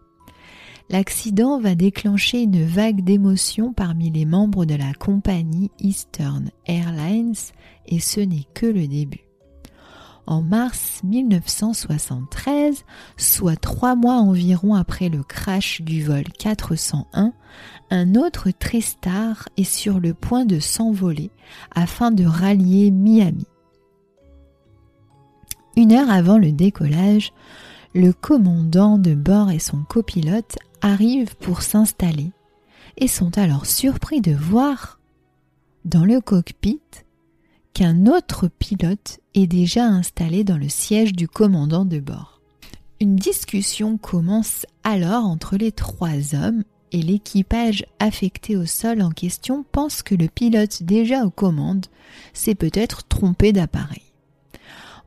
L'accident 0.90 1.60
va 1.60 1.76
déclencher 1.76 2.42
une 2.42 2.64
vague 2.64 3.04
d'émotions 3.04 3.74
parmi 3.74 4.12
les 4.12 4.26
membres 4.26 4.66
de 4.66 4.76
la 4.76 4.94
compagnie 4.94 5.72
Eastern 5.80 6.52
Airlines 6.68 7.34
et 7.88 8.00
ce 8.00 8.20
n'est 8.20 8.48
que 8.54 8.68
le 8.68 8.88
début 8.88 9.26
en 10.28 10.42
mars 10.42 11.02
1973, 11.04 12.84
soit 13.18 13.60
trois 13.60 13.96
mois 13.96 14.16
environ 14.16 14.74
après 14.74 15.10
le 15.10 15.24
crash 15.24 15.82
du 15.82 16.04
vol 16.04 16.24
401, 16.40 17.34
un 17.92 18.16
autre 18.16 18.50
Tristar 18.52 19.48
est 19.58 19.64
sur 19.64 20.00
le 20.00 20.14
point 20.14 20.46
de 20.46 20.60
s'envoler 20.60 21.32
afin 21.74 22.12
de 22.12 22.26
rallier 22.26 22.92
Miami. 22.92 23.46
Une 25.78 25.92
heure 25.92 26.10
avant 26.10 26.38
le 26.38 26.52
décollage, 26.52 27.34
le 27.94 28.12
commandant 28.12 28.98
de 28.98 29.14
bord 29.14 29.52
et 29.52 29.60
son 29.60 29.84
copilote 29.84 30.58
arrivent 30.86 31.36
pour 31.38 31.64
s'installer 31.64 32.32
et 32.98 33.08
sont 33.08 33.40
alors 33.40 33.66
surpris 33.66 34.22
de 34.22 34.34
voir 34.34 35.00
dans 35.84 36.06
le 36.06 36.22
cockpit 36.22 36.80
qu'un 37.74 38.06
autre 38.06 38.48
pilote 38.48 39.20
est 39.34 39.48
déjà 39.48 39.86
installé 39.86 40.44
dans 40.44 40.58
le 40.58 40.70
siège 40.70 41.14
du 41.14 41.28
commandant 41.28 41.86
de 41.86 42.00
bord. 42.00 42.40
Une 43.02 43.16
discussion 43.16 43.98
commence 43.98 44.68
alors 44.84 45.26
entre 45.26 45.58
les 45.58 45.72
trois 45.72 46.36
hommes 46.36 46.64
et 46.92 47.02
l'équipage 47.02 47.84
affecté 47.98 48.56
au 48.56 48.68
sol 48.68 49.02
en 49.02 49.10
question 49.10 49.66
pense 49.72 50.04
que 50.04 50.14
le 50.14 50.28
pilote 50.28 50.84
déjà 50.84 51.26
aux 51.26 51.32
commandes 51.32 51.88
s'est 52.34 52.54
peut-être 52.54 53.08
trompé 53.08 53.54
d'appareil. 53.54 54.04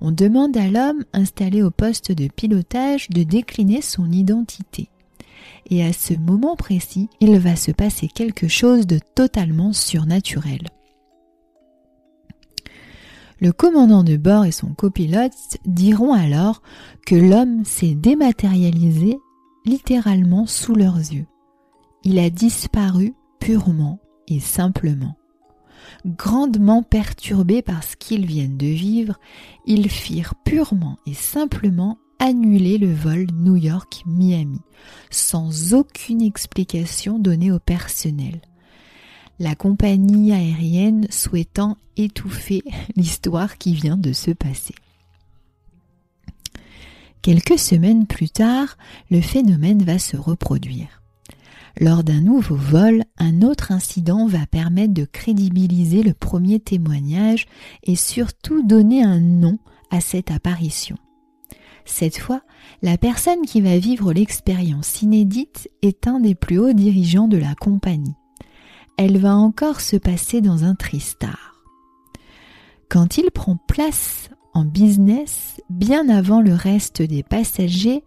On 0.01 0.11
demande 0.11 0.57
à 0.57 0.67
l'homme 0.67 1.05
installé 1.13 1.63
au 1.63 1.71
poste 1.71 2.11
de 2.11 2.27
pilotage 2.27 3.09
de 3.11 3.23
décliner 3.23 3.81
son 3.81 4.11
identité. 4.11 4.91
Et 5.71 5.85
à 5.85 5.93
ce 5.93 6.15
moment 6.15 6.57
précis, 6.57 7.09
il 7.21 7.39
va 7.39 7.57
se 7.57 7.71
passer 7.71 8.09
quelque 8.09 8.49
chose 8.49 8.87
de 8.87 8.99
totalement 9.15 9.73
surnaturel. 9.73 10.69
Le 13.41 13.53
commandant 13.53 14.03
de 14.03 14.17
bord 14.17 14.45
et 14.47 14.53
son 14.53 14.75
copilote 14.75 15.33
diront 15.65 16.13
alors 16.13 16.63
que 17.07 17.15
l'homme 17.15 17.65
s'est 17.65 17.95
dématérialisé 17.95 19.19
littéralement 19.65 20.47
sous 20.47 20.75
leurs 20.75 20.97
yeux. 20.97 21.27
Il 22.03 22.19
a 22.19 22.31
disparu 22.31 23.15
purement 23.39 24.01
et 24.27 24.41
simplement. 24.41 25.17
Grandement 26.05 26.83
perturbés 26.83 27.63
par 27.63 27.85
ce 27.85 27.97
qu'ils 27.97 28.27
viennent 28.27 28.57
de 28.57 28.67
vivre, 28.67 29.19
ils 29.67 29.89
firent 29.89 30.35
purement 30.45 30.99
et 31.07 31.15
simplement 31.15 31.99
annuler 32.19 32.79
le 32.79 32.93
vol 32.93 33.27
New 33.33 33.57
York-Miami, 33.57 34.61
sans 35.11 35.75
aucune 35.75 36.23
explication 36.23 37.19
donnée 37.19 37.53
au 37.53 37.59
personnel 37.59 38.41
la 39.39 39.55
compagnie 39.55 40.33
aérienne 40.33 41.07
souhaitant 41.11 41.77
étouffer 41.97 42.63
l'histoire 42.97 43.59
qui 43.59 43.75
vient 43.75 43.97
de 43.97 44.13
se 44.13 44.31
passer. 44.31 44.75
Quelques 47.23 47.59
semaines 47.59 48.07
plus 48.07 48.31
tard, 48.31 48.79
le 49.11 49.21
phénomène 49.21 49.83
va 49.83 49.99
se 49.99 50.17
reproduire. 50.17 51.03
Lors 51.81 52.03
d'un 52.03 52.21
nouveau 52.21 52.57
vol, 52.57 53.05
un 53.19 53.43
autre 53.43 53.71
incident 53.71 54.27
va 54.27 54.47
permettre 54.47 54.95
de 54.95 55.05
crédibiliser 55.05 56.03
le 56.03 56.15
premier 56.15 56.59
témoignage 56.59 57.47
et 57.85 57.97
surtout 57.97 58.67
donner 58.67 59.03
un 59.03 59.21
nom 59.21 59.59
à 59.91 60.01
cette 60.01 60.31
apparition. 60.31 60.97
Cette 61.89 62.19
fois, 62.19 62.43
la 62.83 62.97
personne 62.97 63.43
qui 63.45 63.61
va 63.61 63.79
vivre 63.79 64.13
l'expérience 64.13 65.03
inédite 65.03 65.69
est 65.83 66.07
un 66.07 66.21
des 66.21 66.35
plus 66.35 66.59
hauts 66.59 66.73
dirigeants 66.73 67.29
de 67.29 67.39
la 67.39 67.55
compagnie 67.55 68.15
elle 68.99 69.17
va 69.17 69.35
encore 69.37 69.81
se 69.81 69.97
passer 69.97 70.41
dans 70.41 70.65
un 70.65 70.75
tristar. 70.75 71.55
Quand 72.91 73.17
il 73.17 73.31
prend 73.31 73.57
place 73.69 74.29
en 74.55 74.65
business, 74.65 75.63
bien 75.71 76.09
avant 76.09 76.41
le 76.41 76.53
reste 76.53 77.01
des 77.01 77.23
passagers, 77.23 78.03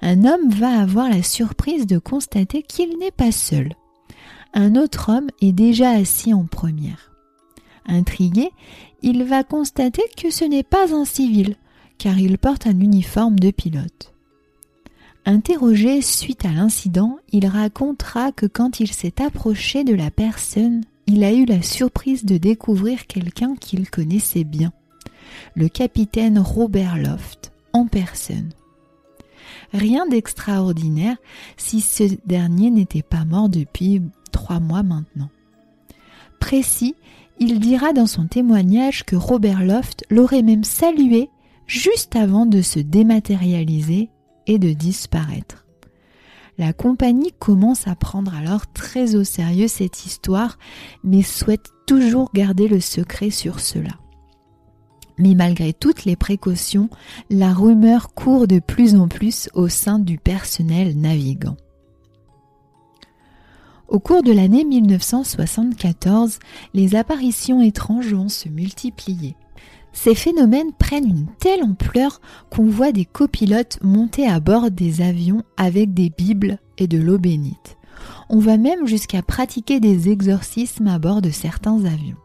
un 0.00 0.24
homme 0.24 0.48
va 0.48 0.80
avoir 0.80 1.10
la 1.10 1.22
surprise 1.22 1.86
de 1.86 1.98
constater 1.98 2.62
qu'il 2.62 2.98
n'est 2.98 3.10
pas 3.10 3.32
seul. 3.32 3.74
Un 4.54 4.76
autre 4.76 5.12
homme 5.12 5.28
est 5.42 5.52
déjà 5.52 5.90
assis 5.90 6.32
en 6.32 6.46
première. 6.46 7.12
Intrigué, 7.84 8.50
il 9.02 9.24
va 9.24 9.44
constater 9.44 10.02
que 10.16 10.30
ce 10.30 10.44
n'est 10.44 10.62
pas 10.62 10.94
un 10.94 11.04
civil, 11.04 11.56
car 12.00 12.18
il 12.18 12.38
porte 12.38 12.66
un 12.66 12.80
uniforme 12.80 13.38
de 13.38 13.50
pilote. 13.50 14.14
Interrogé 15.26 16.00
suite 16.00 16.46
à 16.46 16.50
l'incident, 16.50 17.18
il 17.30 17.46
racontera 17.46 18.32
que 18.32 18.46
quand 18.46 18.80
il 18.80 18.90
s'est 18.90 19.20
approché 19.22 19.84
de 19.84 19.94
la 19.94 20.10
personne, 20.10 20.82
il 21.06 21.22
a 21.22 21.32
eu 21.34 21.44
la 21.44 21.60
surprise 21.60 22.24
de 22.24 22.38
découvrir 22.38 23.06
quelqu'un 23.06 23.54
qu'il 23.54 23.90
connaissait 23.90 24.44
bien, 24.44 24.72
le 25.54 25.68
capitaine 25.68 26.38
Robert 26.38 26.96
Loft, 26.96 27.52
en 27.74 27.86
personne. 27.86 28.48
Rien 29.74 30.06
d'extraordinaire 30.06 31.18
si 31.58 31.82
ce 31.82 32.04
dernier 32.24 32.70
n'était 32.70 33.02
pas 33.02 33.26
mort 33.26 33.50
depuis 33.50 34.00
trois 34.32 34.58
mois 34.58 34.82
maintenant. 34.82 35.28
Précis, 36.38 36.94
il 37.38 37.60
dira 37.60 37.92
dans 37.92 38.06
son 38.06 38.26
témoignage 38.26 39.04
que 39.04 39.16
Robert 39.16 39.62
Loft 39.62 40.04
l'aurait 40.08 40.42
même 40.42 40.64
salué 40.64 41.28
juste 41.70 42.16
avant 42.16 42.46
de 42.46 42.62
se 42.62 42.80
dématérialiser 42.80 44.10
et 44.48 44.58
de 44.58 44.72
disparaître. 44.72 45.66
La 46.58 46.72
compagnie 46.72 47.32
commence 47.38 47.86
à 47.86 47.94
prendre 47.94 48.34
alors 48.34 48.66
très 48.72 49.14
au 49.14 49.22
sérieux 49.22 49.68
cette 49.68 50.04
histoire, 50.04 50.58
mais 51.04 51.22
souhaite 51.22 51.70
toujours 51.86 52.32
garder 52.34 52.66
le 52.66 52.80
secret 52.80 53.30
sur 53.30 53.60
cela. 53.60 53.92
Mais 55.16 55.34
malgré 55.34 55.72
toutes 55.72 56.04
les 56.04 56.16
précautions, 56.16 56.90
la 57.30 57.52
rumeur 57.52 58.14
court 58.14 58.48
de 58.48 58.58
plus 58.58 58.96
en 58.96 59.06
plus 59.06 59.48
au 59.54 59.68
sein 59.68 60.00
du 60.00 60.18
personnel 60.18 60.98
navigant. 60.98 61.56
Au 63.86 64.00
cours 64.00 64.24
de 64.24 64.32
l'année 64.32 64.64
1974, 64.64 66.40
les 66.74 66.96
apparitions 66.96 67.62
étranges 67.62 68.12
vont 68.12 68.28
se 68.28 68.48
multiplier. 68.48 69.36
Ces 69.92 70.14
phénomènes 70.14 70.72
prennent 70.72 71.08
une 71.08 71.26
telle 71.38 71.62
ampleur 71.62 72.20
qu'on 72.50 72.66
voit 72.66 72.92
des 72.92 73.04
copilotes 73.04 73.78
monter 73.82 74.28
à 74.28 74.40
bord 74.40 74.70
des 74.70 75.02
avions 75.02 75.42
avec 75.56 75.92
des 75.94 76.10
bibles 76.10 76.58
et 76.78 76.86
de 76.86 76.98
l'eau 76.98 77.18
bénite. 77.18 77.76
On 78.28 78.38
va 78.38 78.56
même 78.56 78.86
jusqu'à 78.86 79.22
pratiquer 79.22 79.80
des 79.80 80.08
exorcismes 80.08 80.86
à 80.86 80.98
bord 80.98 81.20
de 81.20 81.30
certains 81.30 81.84
avions. 81.84 82.16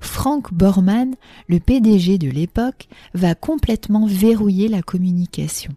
Frank 0.00 0.52
Borman, 0.52 1.14
le 1.48 1.60
PDG 1.60 2.18
de 2.18 2.28
l'époque, 2.28 2.88
va 3.14 3.34
complètement 3.34 4.06
verrouiller 4.06 4.68
la 4.68 4.82
communication. 4.82 5.74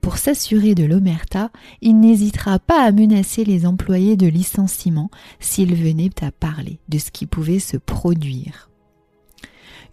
Pour 0.00 0.18
s'assurer 0.18 0.74
de 0.74 0.84
l'omerta, 0.84 1.50
il 1.80 1.98
n'hésitera 1.98 2.58
pas 2.58 2.84
à 2.84 2.92
menacer 2.92 3.44
les 3.44 3.64
employés 3.64 4.16
de 4.16 4.26
licenciement 4.26 5.10
s'ils 5.40 5.74
venaient 5.74 6.10
à 6.22 6.30
parler 6.30 6.78
de 6.90 6.98
ce 6.98 7.10
qui 7.10 7.24
pouvait 7.24 7.58
se 7.58 7.78
produire. 7.78 8.68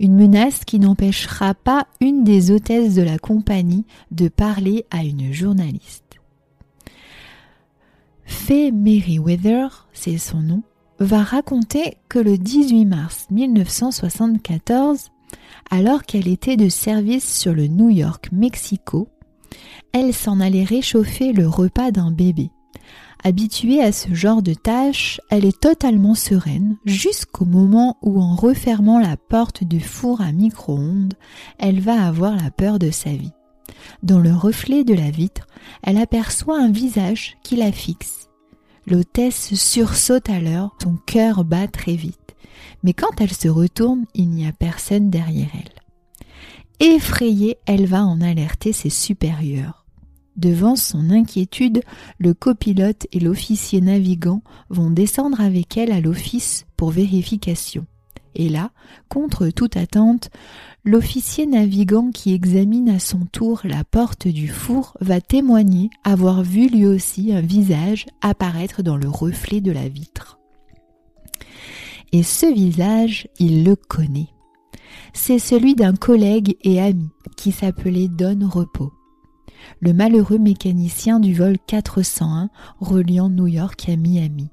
Une 0.02 0.16
menace 0.16 0.66
qui 0.66 0.80
n'empêchera 0.80 1.54
pas 1.54 1.86
une 2.00 2.24
des 2.24 2.50
hôtesses 2.50 2.96
de 2.96 3.04
la 3.04 3.20
compagnie 3.20 3.86
de 4.10 4.30
parler 4.30 4.84
à 4.90 5.04
une 5.04 5.32
journaliste. 5.32 6.20
Faye 8.26 8.72
Meriwether, 8.72 9.68
c'est 9.94 10.18
son 10.18 10.40
nom, 10.40 10.64
va 10.98 11.22
raconter 11.22 11.98
que 12.10 12.18
le 12.18 12.40
18 12.40 12.86
mars 12.86 13.28
1974, 13.30 15.10
alors 15.70 16.02
qu'elle 16.02 16.28
était 16.28 16.58
de 16.58 16.68
service 16.68 17.40
sur 17.40 17.54
le 17.54 17.68
New 17.68 17.90
York-Mexico, 17.90 19.08
elle 19.92 20.16
s'en 20.16 20.40
allait 20.40 20.64
réchauffer 20.64 21.32
le 21.32 21.48
repas 21.48 21.92
d'un 21.92 22.10
bébé. 22.10 22.50
Habituée 23.24 23.84
à 23.84 23.92
ce 23.92 24.16
genre 24.16 24.42
de 24.42 24.56
tâches, 24.56 25.22
elle 25.30 25.46
est 25.46 25.60
totalement 25.60 26.16
sereine 26.16 26.78
jusqu'au 26.86 27.46
moment 27.46 27.98
où 28.02 28.20
en 28.20 28.36
refermant 28.36 29.00
la 29.00 29.16
porte 29.16 29.64
du 29.64 29.80
four 29.80 30.22
à 30.22 30.32
micro-ondes, 30.32 31.14
elle 31.60 31.82
va 31.82 32.08
avoir 32.08 32.36
la 32.36 32.50
peur 32.50 32.80
de 32.80 32.90
sa 32.90 33.12
vie. 33.12 33.34
Dans 34.02 34.20
le 34.20 34.34
reflet 34.34 34.84
de 34.84 34.96
la 34.96 35.12
vitre, 35.12 35.46
elle 35.84 35.98
aperçoit 35.98 36.60
un 36.60 36.72
visage 36.72 37.38
qui 37.44 37.56
la 37.56 37.72
fixe. 37.72 38.30
L'hôtesse 38.88 39.54
sursaute 39.54 40.30
alors, 40.30 40.76
son 40.82 40.96
cœur 41.06 41.44
bat 41.44 41.68
très 41.68 41.96
vite. 41.96 42.18
Mais 42.84 42.94
quand 42.94 43.22
elle 43.22 43.34
se 43.34 43.48
retourne, 43.48 44.06
il 44.16 44.30
n'y 44.30 44.48
a 44.48 44.52
personne 44.52 45.12
derrière 45.12 45.50
elle. 45.54 46.88
Effrayée, 46.88 47.58
elle 47.68 47.86
va 47.86 48.04
en 48.04 48.22
alerter 48.22 48.74
ses 48.74 48.90
supérieurs. 48.90 49.81
Devant 50.38 50.76
son 50.76 51.10
inquiétude, 51.10 51.82
le 52.18 52.34
copilote 52.34 53.06
et 53.12 53.20
l'officier 53.20 53.82
navigant 53.82 54.42
vont 54.70 54.90
descendre 54.90 55.42
avec 55.42 55.78
elle 55.78 55.92
à 55.92 56.00
l'office 56.00 56.66
pour 56.78 56.92
vérification. 56.92 57.86
Et 58.34 58.48
là, 58.48 58.72
contre 59.10 59.50
toute 59.50 59.76
attente, 59.76 60.30
l'officier 60.86 61.46
navigant 61.46 62.12
qui 62.12 62.34
examine 62.34 62.90
à 62.90 63.00
son 63.00 63.26
tour 63.26 63.62
la 63.66 63.84
porte 63.84 64.28
du 64.28 64.48
four 64.48 64.96
va 65.02 65.20
témoigner 65.20 65.90
avoir 66.06 66.44
vu 66.44 66.70
lui 66.70 66.86
aussi 66.86 67.34
un 67.34 67.42
visage 67.42 68.06
apparaître 68.22 68.84
dans 68.84 68.96
le 68.96 69.10
reflet 69.10 69.60
de 69.60 69.72
la 69.72 69.90
vitre. 69.90 70.40
Et 72.14 72.24
ce 72.24 72.46
visage, 72.46 73.28
il 73.38 73.66
le 73.66 73.76
connaît. 73.76 74.30
C'est 75.14 75.40
celui 75.40 75.76
d'un 75.76 75.94
collègue 75.94 76.56
et 76.62 76.80
ami 76.80 77.10
qui 77.36 77.52
s'appelait 77.52 78.08
Don 78.08 78.48
Repos 78.50 78.94
le 79.80 79.94
malheureux 79.94 80.38
mécanicien 80.38 81.20
du 81.20 81.34
vol 81.34 81.58
401 81.68 82.50
reliant 82.80 83.30
New 83.30 83.48
York 83.48 83.88
à 83.90 83.96
Miami. 83.96 84.50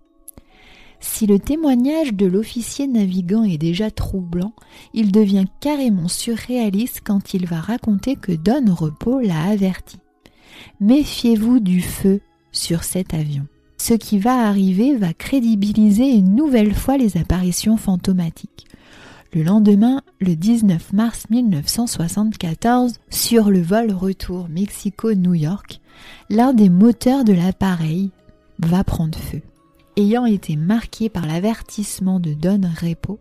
Si 1.00 1.26
le 1.26 1.38
témoignage 1.38 2.12
de 2.12 2.26
l'officier 2.26 2.86
navigant 2.88 3.44
est 3.44 3.58
déjà 3.58 3.90
troublant, 3.90 4.52
il 4.94 5.12
devient 5.12 5.44
carrément 5.60 6.08
surréaliste 6.08 7.02
quand 7.04 7.34
il 7.34 7.46
va 7.46 7.60
raconter 7.60 8.16
que 8.16 8.32
Don 8.32 8.74
Repos 8.74 9.20
l'a 9.20 9.44
averti. 9.44 9.98
Méfiez-vous 10.80 11.60
du 11.60 11.80
feu 11.80 12.20
sur 12.50 12.82
cet 12.82 13.14
avion. 13.14 13.46
Ce 13.76 13.94
qui 13.94 14.18
va 14.18 14.48
arriver 14.48 14.96
va 14.96 15.14
crédibiliser 15.14 16.10
une 16.10 16.34
nouvelle 16.34 16.74
fois 16.74 16.96
les 16.96 17.16
apparitions 17.16 17.76
fantomatiques. 17.76 18.66
Le 19.34 19.42
lendemain, 19.42 20.00
le 20.20 20.34
19 20.36 20.94
mars 20.94 21.24
1974, 21.28 22.94
sur 23.10 23.50
le 23.50 23.60
vol 23.60 23.92
retour 23.92 24.48
Mexico-New 24.48 25.34
York, 25.34 25.80
l'un 26.30 26.54
des 26.54 26.70
moteurs 26.70 27.24
de 27.24 27.34
l'appareil 27.34 28.10
va 28.58 28.84
prendre 28.84 29.18
feu. 29.18 29.42
Ayant 29.98 30.24
été 30.24 30.56
marqué 30.56 31.10
par 31.10 31.26
l'avertissement 31.26 32.20
de 32.20 32.32
Don 32.32 32.62
Repo, 32.80 33.18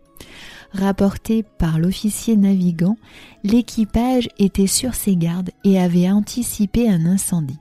rapporté 0.72 1.42
par 1.42 1.78
l'officier 1.78 2.36
navigant, 2.36 2.96
l'équipage 3.44 4.30
était 4.38 4.66
sur 4.66 4.94
ses 4.94 5.14
gardes 5.14 5.50
et 5.62 5.78
avait 5.78 6.10
anticipé 6.10 6.88
un 6.88 7.04
incendie. 7.04 7.58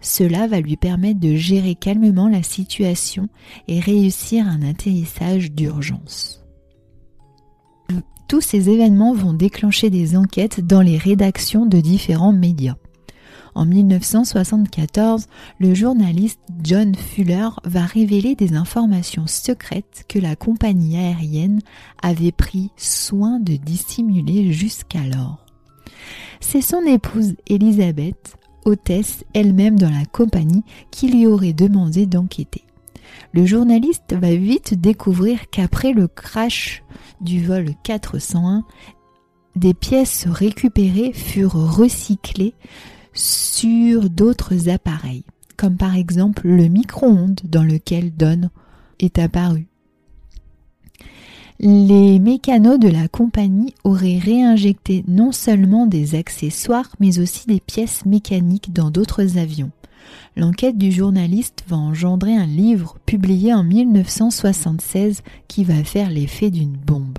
Cela 0.00 0.46
va 0.46 0.60
lui 0.60 0.76
permettre 0.76 1.18
de 1.18 1.34
gérer 1.34 1.74
calmement 1.74 2.28
la 2.28 2.44
situation 2.44 3.28
et 3.66 3.80
réussir 3.80 4.46
un 4.46 4.62
atterrissage 4.62 5.50
d'urgence. 5.50 6.37
Tous 8.28 8.42
ces 8.42 8.68
événements 8.68 9.14
vont 9.14 9.32
déclencher 9.32 9.88
des 9.88 10.14
enquêtes 10.14 10.60
dans 10.60 10.82
les 10.82 10.98
rédactions 10.98 11.64
de 11.64 11.80
différents 11.80 12.34
médias. 12.34 12.76
En 13.54 13.64
1974, 13.64 15.24
le 15.58 15.72
journaliste 15.72 16.38
John 16.62 16.94
Fuller 16.94 17.48
va 17.64 17.86
révéler 17.86 18.34
des 18.34 18.52
informations 18.52 19.26
secrètes 19.26 20.04
que 20.08 20.18
la 20.18 20.36
compagnie 20.36 20.98
aérienne 20.98 21.60
avait 22.02 22.30
pris 22.30 22.70
soin 22.76 23.40
de 23.40 23.56
dissimuler 23.56 24.52
jusqu'alors. 24.52 25.46
C'est 26.40 26.60
son 26.60 26.82
épouse 26.82 27.34
Elisabeth, 27.46 28.36
hôtesse 28.66 29.24
elle-même 29.32 29.78
dans 29.78 29.90
la 29.90 30.04
compagnie, 30.04 30.64
qui 30.90 31.08
lui 31.08 31.26
aurait 31.26 31.54
demandé 31.54 32.04
d'enquêter. 32.04 32.67
Le 33.32 33.44
journaliste 33.44 34.14
va 34.14 34.34
vite 34.34 34.74
découvrir 34.74 35.50
qu'après 35.50 35.92
le 35.92 36.08
crash 36.08 36.82
du 37.20 37.44
vol 37.44 37.66
401, 37.84 38.64
des 39.54 39.74
pièces 39.74 40.26
récupérées 40.26 41.12
furent 41.12 41.76
recyclées 41.76 42.54
sur 43.12 44.08
d'autres 44.08 44.68
appareils, 44.68 45.24
comme 45.56 45.76
par 45.76 45.96
exemple 45.96 46.48
le 46.48 46.68
micro-ondes 46.68 47.40
dans 47.44 47.64
lequel 47.64 48.14
Don 48.14 48.50
est 48.98 49.18
apparu. 49.18 49.67
Les 51.60 52.20
mécanos 52.20 52.78
de 52.78 52.86
la 52.86 53.08
compagnie 53.08 53.74
auraient 53.82 54.18
réinjecté 54.18 55.04
non 55.08 55.32
seulement 55.32 55.86
des 55.86 56.14
accessoires 56.14 56.94
mais 57.00 57.18
aussi 57.18 57.48
des 57.48 57.58
pièces 57.58 58.06
mécaniques 58.06 58.72
dans 58.72 58.92
d'autres 58.92 59.38
avions. 59.38 59.72
L'enquête 60.36 60.78
du 60.78 60.92
journaliste 60.92 61.64
va 61.66 61.76
engendrer 61.76 62.36
un 62.36 62.46
livre 62.46 62.96
publié 63.06 63.52
en 63.52 63.64
1976 63.64 65.22
qui 65.48 65.64
va 65.64 65.82
faire 65.82 66.10
l'effet 66.10 66.50
d'une 66.50 66.76
bombe. 66.76 67.18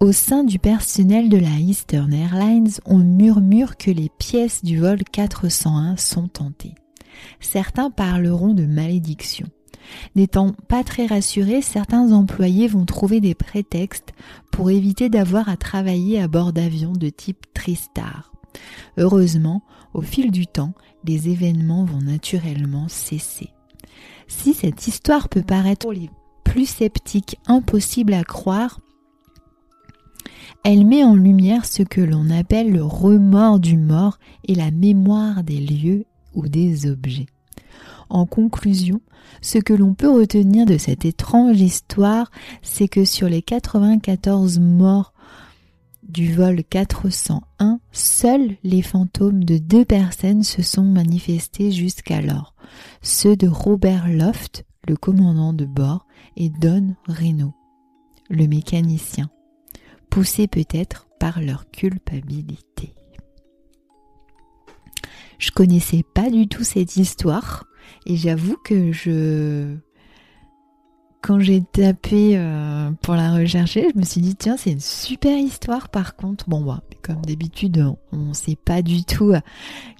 Au 0.00 0.12
sein 0.12 0.44
du 0.44 0.58
personnel 0.58 1.28
de 1.28 1.36
la 1.36 1.58
Eastern 1.58 2.12
Airlines, 2.14 2.70
on 2.86 2.98
murmure 2.98 3.76
que 3.76 3.90
les 3.90 4.10
pièces 4.18 4.64
du 4.64 4.78
vol 4.78 5.04
401 5.04 5.98
sont 5.98 6.28
tentées. 6.28 6.74
Certains 7.40 7.90
parleront 7.90 8.54
de 8.54 8.64
malédiction. 8.64 9.46
N'étant 10.14 10.52
pas 10.68 10.84
très 10.84 11.06
rassurés, 11.06 11.62
certains 11.62 12.12
employés 12.12 12.68
vont 12.68 12.84
trouver 12.84 13.20
des 13.20 13.34
prétextes 13.34 14.12
pour 14.50 14.70
éviter 14.70 15.08
d'avoir 15.08 15.48
à 15.48 15.56
travailler 15.56 16.20
à 16.20 16.28
bord 16.28 16.52
d'avions 16.52 16.92
de 16.92 17.08
type 17.08 17.46
Tristar. 17.54 18.32
Heureusement, 18.96 19.62
au 19.94 20.02
fil 20.02 20.30
du 20.30 20.46
temps, 20.46 20.72
les 21.04 21.28
événements 21.28 21.84
vont 21.84 22.00
naturellement 22.00 22.88
cesser. 22.88 23.50
Si 24.28 24.54
cette 24.54 24.86
histoire 24.86 25.28
peut 25.28 25.42
paraître 25.42 25.86
pour 25.86 25.92
les 25.92 26.10
plus 26.44 26.66
sceptiques 26.66 27.38
impossible 27.46 28.14
à 28.14 28.24
croire, 28.24 28.80
elle 30.64 30.84
met 30.84 31.04
en 31.04 31.14
lumière 31.14 31.64
ce 31.64 31.82
que 31.82 32.00
l'on 32.00 32.30
appelle 32.30 32.72
le 32.72 32.82
remords 32.82 33.60
du 33.60 33.76
mort 33.76 34.18
et 34.44 34.54
la 34.54 34.70
mémoire 34.70 35.44
des 35.44 35.60
lieux 35.60 36.06
ou 36.34 36.48
des 36.48 36.90
objets. 36.90 37.26
En 38.08 38.26
conclusion, 38.26 39.00
ce 39.40 39.58
que 39.58 39.72
l'on 39.72 39.94
peut 39.94 40.10
retenir 40.10 40.66
de 40.66 40.78
cette 40.78 41.04
étrange 41.04 41.60
histoire, 41.60 42.30
c'est 42.62 42.88
que 42.88 43.04
sur 43.04 43.28
les 43.28 43.42
94 43.42 44.58
morts 44.60 45.12
du 46.08 46.32
vol 46.32 46.62
401, 46.62 47.80
seuls 47.90 48.56
les 48.62 48.82
fantômes 48.82 49.44
de 49.44 49.58
deux 49.58 49.84
personnes 49.84 50.44
se 50.44 50.62
sont 50.62 50.84
manifestés 50.84 51.72
jusqu'alors, 51.72 52.54
ceux 53.02 53.36
de 53.36 53.48
Robert 53.48 54.08
Loft, 54.08 54.64
le 54.88 54.96
commandant 54.96 55.52
de 55.52 55.64
bord, 55.64 56.06
et 56.36 56.48
Don 56.48 56.94
Reno, 57.08 57.54
le 58.30 58.46
mécanicien, 58.46 59.30
poussés 60.10 60.46
peut-être 60.46 61.08
par 61.18 61.40
leur 61.40 61.70
culpabilité. 61.70 62.94
Je 65.38 65.50
connaissais 65.50 66.02
pas 66.14 66.30
du 66.30 66.48
tout 66.48 66.64
cette 66.64 66.96
histoire 66.96 67.66
et 68.06 68.16
j'avoue 68.16 68.56
que 68.56 68.92
je 68.92 69.76
quand 71.22 71.40
j'ai 71.40 71.60
tapé 71.60 72.36
euh, 72.36 72.90
pour 73.02 73.14
la 73.14 73.34
rechercher, 73.34 73.88
je 73.92 73.98
me 73.98 74.04
suis 74.04 74.20
dit 74.20 74.36
tiens 74.36 74.56
c'est 74.56 74.70
une 74.70 74.80
super 74.80 75.36
histoire 75.36 75.88
par 75.88 76.14
contre. 76.14 76.48
Bon 76.48 76.60
bah 76.60 76.82
comme 77.02 77.22
d'habitude 77.24 77.84
on 78.12 78.16
ne 78.16 78.32
sait 78.32 78.56
pas 78.56 78.82
du 78.82 79.04
tout 79.04 79.32
euh, 79.32 79.40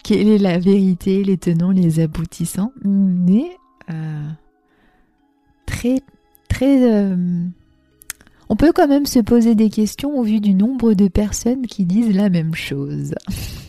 quelle 0.04 0.28
est 0.28 0.38
la 0.38 0.58
vérité, 0.58 1.24
les 1.24 1.36
tenants, 1.36 1.72
les 1.72 1.98
aboutissants, 2.00 2.72
mais 2.84 3.44
euh, 3.90 4.28
très 5.66 6.00
très 6.48 7.12
on 8.48 8.54
peut 8.54 8.72
quand 8.72 8.86
même 8.86 9.06
se 9.06 9.18
poser 9.18 9.56
des 9.56 9.70
questions 9.70 10.16
au 10.16 10.22
vu 10.22 10.40
du 10.40 10.54
nombre 10.54 10.94
de 10.94 11.08
personnes 11.08 11.66
qui 11.66 11.84
disent 11.84 12.14
la 12.14 12.30
même 12.30 12.54
chose. 12.54 13.14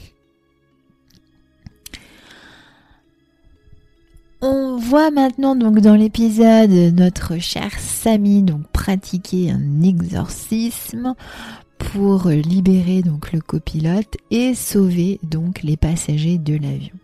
voit 4.88 5.12
maintenant 5.12 5.58
donc 5.58 5.82
dans 5.82 5.96
l'épisode 5.96 6.72
notre 6.72 7.40
cher 7.40 7.78
Samy 7.78 8.42
donc 8.42 8.66
pratiquer 8.68 9.52
un 9.52 9.82
exorcisme 9.82 11.14
pour 11.78 12.30
libérer 12.30 13.02
donc 13.02 13.34
le 13.34 13.42
copilote 13.42 14.16
et 14.32 14.56
sauver 14.56 15.20
donc 15.24 15.62
les 15.62 15.76
passagers 15.76 16.38
de 16.38 16.54
l'avion. 16.54 16.96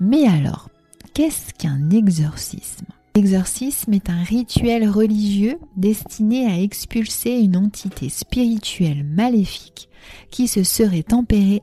Mais 0.00 0.26
alors, 0.26 0.68
qu'est-ce 1.14 1.54
qu'un 1.54 1.88
exorcisme? 1.88 2.84
L'exorcisme 3.16 3.94
est 3.94 4.10
un 4.10 4.22
rituel 4.22 4.86
religieux 4.86 5.58
destiné 5.78 6.46
à 6.46 6.60
expulser 6.60 7.38
une 7.40 7.56
entité 7.56 8.10
spirituelle 8.10 9.02
maléfique 9.04 9.88
qui 10.30 10.46
se 10.46 10.62
serait 10.62 11.04
tempérée 11.04 11.62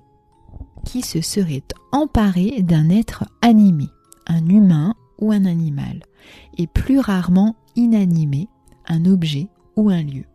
qui 0.85 1.03
se 1.03 1.21
serait 1.21 1.63
emparée 1.91 2.63
d'un 2.63 2.89
être 2.89 3.25
animé 3.41 3.85
un 4.27 4.47
humain 4.47 4.95
ou 5.19 5.31
un 5.31 5.45
animal, 5.45 6.01
et 6.57 6.67
plus 6.67 6.99
rarement 6.99 7.55
inanimé, 7.75 8.47
un 8.87 9.05
objet 9.05 9.47
ou 9.75 9.89
un 9.89 10.03
lieu. 10.03 10.25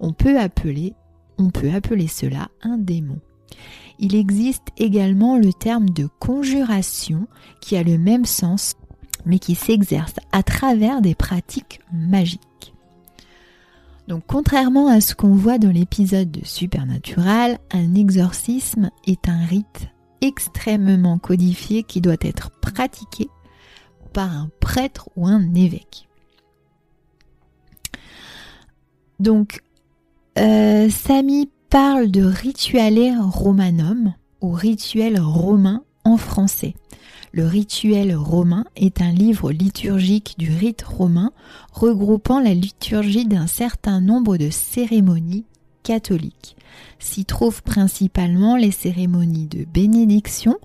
On 0.00 0.12
peut 0.12 0.38
appeler, 0.38 0.94
on 1.38 1.50
peut 1.50 1.70
appeler 1.72 2.06
cela 2.06 2.48
un 2.62 2.78
démon. 2.78 3.18
Il 3.98 4.14
existe 4.14 4.68
également 4.78 5.36
le 5.36 5.52
terme 5.52 5.90
de 5.90 6.08
conjuration 6.18 7.26
qui 7.60 7.76
a 7.76 7.82
le 7.82 7.98
même 7.98 8.24
sens 8.24 8.74
mais 9.26 9.38
qui 9.38 9.54
s'exerce 9.54 10.14
à 10.32 10.42
travers 10.42 11.02
des 11.02 11.14
pratiques 11.14 11.80
magiques. 11.92 12.74
Donc 14.08 14.24
contrairement 14.26 14.88
à 14.88 15.00
ce 15.00 15.14
qu'on 15.14 15.34
voit 15.34 15.58
dans 15.58 15.70
l'épisode 15.70 16.30
de 16.30 16.44
Supernatural, 16.44 17.58
un 17.70 17.94
exorcisme 17.94 18.90
est 19.06 19.28
un 19.28 19.44
rite 19.44 19.88
extrêmement 20.20 21.18
codifié 21.18 21.82
qui 21.82 22.00
doit 22.00 22.16
être 22.20 22.50
pratiqué 22.60 23.28
par 24.12 24.30
un 24.30 24.50
prêtre 24.60 25.08
ou 25.16 25.26
un 25.26 25.54
évêque. 25.54 26.08
Donc, 29.18 29.62
euh, 30.38 30.88
Samy 30.90 31.50
parle 31.68 32.10
de 32.10 32.24
rituale 32.24 33.18
romanum 33.20 34.14
ou 34.40 34.52
rituel 34.52 35.20
romain 35.20 35.84
en 36.04 36.16
français. 36.16 36.74
Le 37.32 37.46
rituel 37.46 38.16
romain 38.16 38.64
est 38.74 39.00
un 39.00 39.12
livre 39.12 39.52
liturgique 39.52 40.34
du 40.38 40.50
rite 40.50 40.82
romain 40.82 41.32
regroupant 41.72 42.40
la 42.40 42.54
liturgie 42.54 43.26
d'un 43.26 43.46
certain 43.46 44.00
nombre 44.00 44.36
de 44.36 44.50
cérémonies 44.50 45.44
catholiques 45.82 46.56
s'y 46.98 47.24
trouvent 47.24 47.62
principalement 47.62 48.56
les 48.56 48.70
cérémonies 48.70 49.46
de 49.46 49.64
bénédiction, 49.64 50.58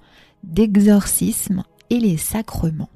d'exorcisme 0.44 1.64
et 1.90 2.00
les 2.00 2.18
sacrements. 2.18 2.90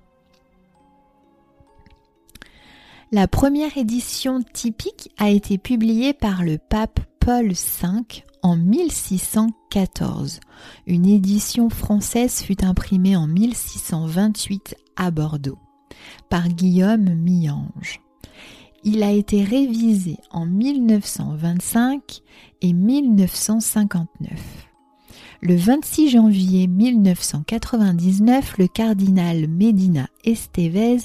La 3.12 3.28
première 3.28 3.76
édition 3.76 4.43
typique 4.54 5.10
a 5.17 5.32
été 5.32 5.58
publiée 5.58 6.13
par 6.13 6.43
le 6.43 6.60
pape 6.60 7.00
Paul 7.19 7.54
V 7.54 8.24
en 8.43 8.56
1614. 8.56 10.39
Une 10.86 11.08
édition 11.08 11.72
française 11.72 12.43
fut 12.43 12.63
imprimée 12.63 13.15
en 13.15 13.26
1628 13.26 14.76
à 14.95 15.10
Bordeaux 15.10 15.58
par 16.30 16.50
Guillaume 16.50 17.15
Millange. 17.15 18.00
Il 18.84 19.02
a 19.02 19.12
été 19.12 19.43
révisé 19.43 20.17
en 20.30 20.45
1925 20.45 22.22
et 22.62 22.74
1959. 22.74 24.59
Le 25.41 25.56
26 25.56 26.10
janvier 26.10 26.67
1999, 26.67 28.58
le 28.58 28.67
cardinal 28.67 29.47
Medina 29.47 30.10
Estevez, 30.25 30.97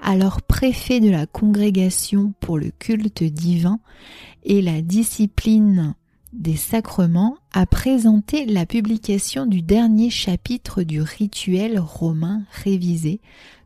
alors 0.00 0.42
préfet 0.42 1.00
de 1.00 1.10
la 1.10 1.26
Congrégation 1.26 2.32
pour 2.38 2.56
le 2.56 2.70
culte 2.70 3.24
divin 3.24 3.80
et 4.44 4.62
la 4.62 4.80
discipline 4.80 5.96
des 6.32 6.54
sacrements, 6.54 7.36
a 7.52 7.66
présenté 7.66 8.46
la 8.46 8.64
publication 8.64 9.44
du 9.44 9.60
dernier 9.60 10.08
chapitre 10.08 10.84
du 10.84 11.02
rituel 11.02 11.80
romain 11.80 12.44
révisé 12.62 13.20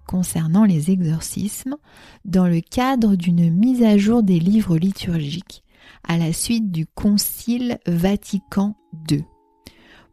concernant 0.06 0.64
les 0.64 0.90
exorcismes 0.90 1.76
dans 2.24 2.46
le 2.46 2.62
cadre 2.62 3.14
d'une 3.16 3.50
mise 3.50 3.82
à 3.82 3.98
jour 3.98 4.22
des 4.22 4.38
livres 4.38 4.78
liturgiques 4.78 5.64
à 6.02 6.16
la 6.16 6.32
suite 6.32 6.70
du 6.70 6.87
Concile 6.87 7.78
Vatican 7.87 8.74
II. 9.10 9.24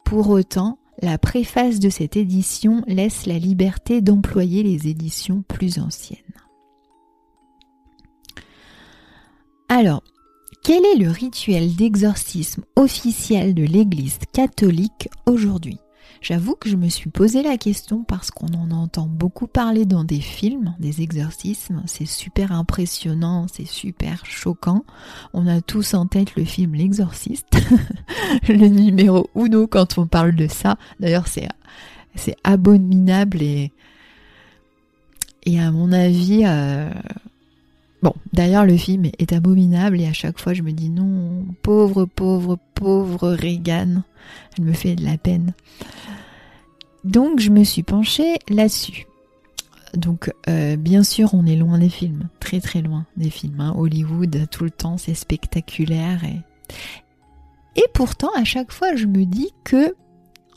Pour 0.04 0.30
autant, 0.30 0.78
la 1.02 1.18
préface 1.18 1.80
de 1.80 1.90
cette 1.90 2.18
édition 2.18 2.84
laisse 2.88 3.26
la 3.26 3.40
liberté 3.40 4.02
d'employer 4.02 4.64
les 4.64 4.88
éditions 4.88 5.44
plus 5.48 5.80
anciennes. 5.80 6.20
Alors, 9.70 10.04
quel 10.64 10.86
est 10.86 10.98
le 10.98 11.10
rituel 11.10 11.76
d'exorcisme 11.76 12.64
officiel 12.76 13.56
de 13.56 13.64
l'Église 13.64 14.20
catholique 14.32 15.10
aujourd'hui? 15.26 15.80
J'avoue 16.22 16.56
que 16.56 16.70
je 16.70 16.76
me 16.76 16.88
suis 16.88 17.10
posé 17.10 17.42
la 17.42 17.58
question 17.58 18.04
parce 18.04 18.30
qu'on 18.30 18.54
en 18.54 18.70
entend 18.70 19.08
beaucoup 19.08 19.48
parler 19.48 19.86
dans 19.86 20.04
des 20.04 20.20
films, 20.20 20.76
des 20.80 21.02
exorcismes. 21.02 21.82
C'est 21.88 22.06
super 22.06 22.52
impressionnant, 22.52 23.48
c'est 23.52 23.66
super 23.66 24.24
choquant. 24.24 24.86
On 25.34 25.48
a 25.48 25.62
tous 25.62 25.96
en 25.96 26.06
tête 26.06 26.36
le 26.36 26.46
film 26.46 26.76
L'exorciste, 26.76 27.58
le 28.48 28.68
numéro 28.68 29.32
uno 29.36 29.66
quand 29.66 29.98
on 29.98 30.06
parle 30.06 30.36
de 30.36 30.48
ça. 30.48 30.78
D'ailleurs, 31.00 31.28
c'est 31.28 31.48
c'est 32.14 32.36
abominable 32.44 33.42
et 33.42 33.72
et 35.44 35.60
à 35.60 35.72
mon 35.72 35.92
avis. 35.92 36.44
Euh, 36.46 36.92
bon, 38.02 38.14
d'ailleurs, 38.34 38.66
le 38.66 38.78
film 38.78 39.06
est 39.18 39.34
abominable 39.34 40.02
et 40.02 40.08
à 40.08 40.14
chaque 40.14 40.40
fois 40.40 40.54
je 40.54 40.62
me 40.62 40.72
dis 40.72 40.90
non, 40.90 41.46
pauvre, 41.62 42.06
pauvre, 42.06 42.58
pauvre 42.74 43.32
Regan, 43.32 44.04
elle 44.58 44.66
me 44.66 44.74
fait 44.74 44.96
de 44.96 45.04
la 45.04 45.18
peine. 45.18 45.54
Donc 47.04 47.40
je 47.40 47.50
me 47.50 47.64
suis 47.64 47.84
penchée 47.84 48.36
là-dessus. 48.50 49.06
Donc 49.96 50.32
euh, 50.48 50.78
bien 50.78 51.04
sûr 51.04 51.34
on 51.34 51.46
est 51.46 51.56
loin 51.56 51.78
des 51.78 51.90
films, 51.90 52.30
très 52.40 52.62
très 52.62 52.82
loin 52.82 53.06
des 53.18 53.30
films. 53.30 53.60
Hein. 53.60 53.74
Hollywood 53.76 54.48
tout 54.50 54.64
le 54.64 54.72
temps 54.72 54.98
c'est 54.98 55.14
spectaculaire 55.14 56.22
et 57.76 57.86
pourtant 57.94 58.30
à 58.36 58.44
chaque 58.44 58.72
fois 58.72 58.96
je 58.96 59.06
me 59.06 59.26
dis 59.26 59.50
que 59.64 59.96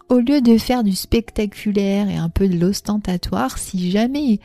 au 0.08 0.18
lieu 0.18 0.40
de 0.40 0.58
faire 0.58 0.84
du 0.84 0.92
spectaculaire 0.92 2.08
et 2.08 2.16
un 2.16 2.28
peu 2.28 2.48
de 2.48 2.58
l'ostentatoire, 2.58 3.58
si 3.58 3.90
jamais 3.90 4.40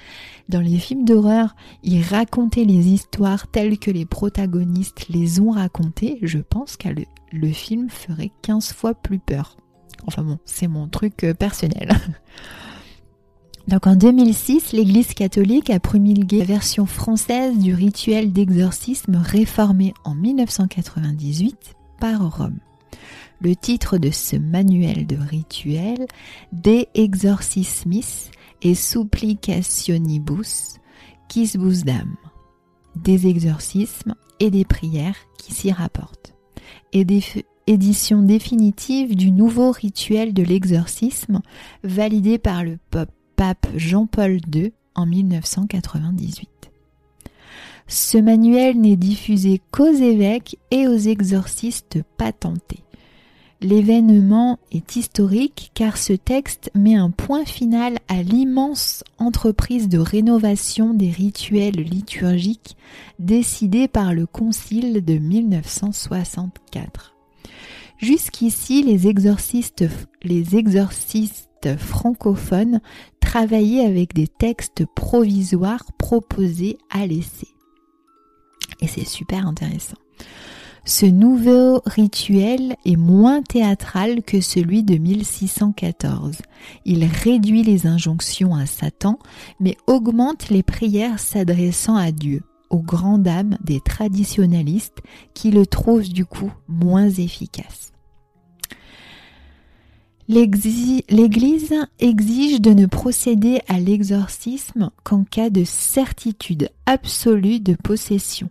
dans 0.48 0.62
les 0.62 0.78
films 0.78 1.06
d'horreur 1.06 1.56
ils 1.84 2.02
racontaient 2.02 2.64
les 2.64 2.88
histoires 2.88 3.48
telles 3.48 3.78
que 3.78 3.92
les 3.92 4.06
protagonistes 4.06 5.08
les 5.10 5.40
ont 5.40 5.52
racontées, 5.52 6.20
je 6.22 6.40
pense 6.40 6.78
que 6.78 6.90
le, 7.32 7.52
film 7.52 7.90
ferait 7.90 8.32
15 8.42 8.74
fois 8.74 8.94
plus 8.94 9.20
peur 9.20 9.58
Enfin 10.08 10.24
bon, 10.24 10.40
c'est 10.46 10.68
mon 10.68 10.88
truc 10.88 11.26
euh, 11.26 11.34
personnel. 11.34 11.90
Donc 13.68 13.86
en 13.86 13.96
2006, 13.96 14.72
l'Église 14.72 15.14
catholique 15.14 15.70
a 15.70 15.80
promulgué 15.80 16.40
la 16.40 16.46
version 16.46 16.86
française 16.86 17.58
du 17.60 17.76
rituel 17.76 18.32
d'exorcisme 18.32 19.18
réformé 19.18 19.94
en 20.06 20.16
1998 20.16 21.76
par 22.00 22.38
Rome. 22.38 22.60
Le 23.42 23.56
titre 23.56 23.98
de 23.98 24.12
ce 24.12 24.36
manuel 24.36 25.08
de 25.08 25.16
rituel, 25.16 26.06
De 26.52 26.86
Exorcismis 26.94 28.32
et 28.62 28.76
Supplicationibus 28.76 30.76
Quisbusdam, 31.30 32.18
des 32.96 33.28
exorcismes 33.28 34.16
et 34.40 34.50
des 34.50 34.66
prières 34.66 35.18
qui 35.38 35.54
s'y 35.54 35.72
rapportent, 35.72 36.34
et 36.92 37.06
des 37.06 37.24
édition 37.68 38.24
définitive 38.24 39.16
du 39.16 39.30
nouveau 39.30 39.70
rituel 39.70 40.34
de 40.34 40.42
l'exorcisme 40.42 41.42
validé 41.84 42.40
par 42.40 42.64
le 42.64 42.80
pape 42.90 43.12
pape 43.40 43.68
Jean-Paul 43.78 44.42
II 44.54 44.74
en 44.96 45.06
1998. 45.06 46.50
Ce 47.88 48.18
manuel 48.18 48.82
n'est 48.82 48.98
diffusé 48.98 49.62
qu'aux 49.72 49.94
évêques 49.94 50.60
et 50.72 50.90
aux 50.90 50.98
exorcistes 50.98 52.00
patentés. 52.18 52.84
L'événement 53.62 54.58
est 54.72 54.96
historique 54.96 55.72
car 55.74 55.98
ce 55.98 56.14
texte 56.14 56.72
met 56.76 56.96
un 56.96 57.12
point 57.12 57.44
final 57.44 57.98
à 58.08 58.24
l'immense 58.24 59.04
entreprise 59.18 59.90
de 59.90 59.98
rénovation 59.98 60.94
des 60.94 61.10
rituels 61.10 61.76
liturgiques 61.76 62.78
décidée 63.20 63.90
par 63.90 64.14
le 64.14 64.26
Concile 64.26 65.04
de 65.04 65.16
1964. 65.16 67.18
Jusqu'ici, 67.98 68.82
les 68.82 69.08
exorcistes, 69.08 69.84
les 70.24 70.56
exorcistes 70.56 71.76
francophone 71.78 72.80
travailler 73.20 73.86
avec 73.86 74.14
des 74.14 74.28
textes 74.28 74.86
provisoires 74.96 75.84
proposés 75.98 76.78
à 76.90 77.06
l'essai. 77.06 77.50
Et 78.80 78.88
c'est 78.88 79.06
super 79.06 79.46
intéressant. 79.46 79.98
Ce 80.86 81.06
nouveau 81.06 81.82
rituel 81.86 82.76
est 82.86 82.96
moins 82.96 83.42
théâtral 83.42 84.24
que 84.24 84.42
celui 84.42 84.84
de 84.84 84.98
1614. 84.98 86.38
Il 86.86 87.06
réduit 87.06 87.64
les 87.64 87.86
injonctions 87.86 88.56
à 88.56 88.66
Satan, 88.66 89.20
mais 89.60 89.78
augmente 89.88 90.50
les 90.50 90.64
prières 90.64 91.20
s'adressant 91.20 91.96
à 91.96 92.12
Dieu, 92.12 92.44
aux 92.70 92.82
grandes 92.82 93.24
dames 93.24 93.58
des 93.64 93.82
traditionalistes 93.82 95.00
qui 95.34 95.52
le 95.52 95.66
trouvent 95.66 96.10
du 96.10 96.26
coup 96.26 96.52
moins 96.68 97.10
efficace. 97.10 97.92
L'Église 100.30 101.74
exige 101.98 102.62
de 102.62 102.72
ne 102.72 102.86
procéder 102.86 103.62
à 103.68 103.80
l'exorcisme 103.80 104.92
qu'en 105.04 105.24
cas 105.24 105.50
de 105.50 105.64
certitude 105.64 106.70
absolue 106.86 107.60
de 107.60 107.74
possession. 107.74 108.50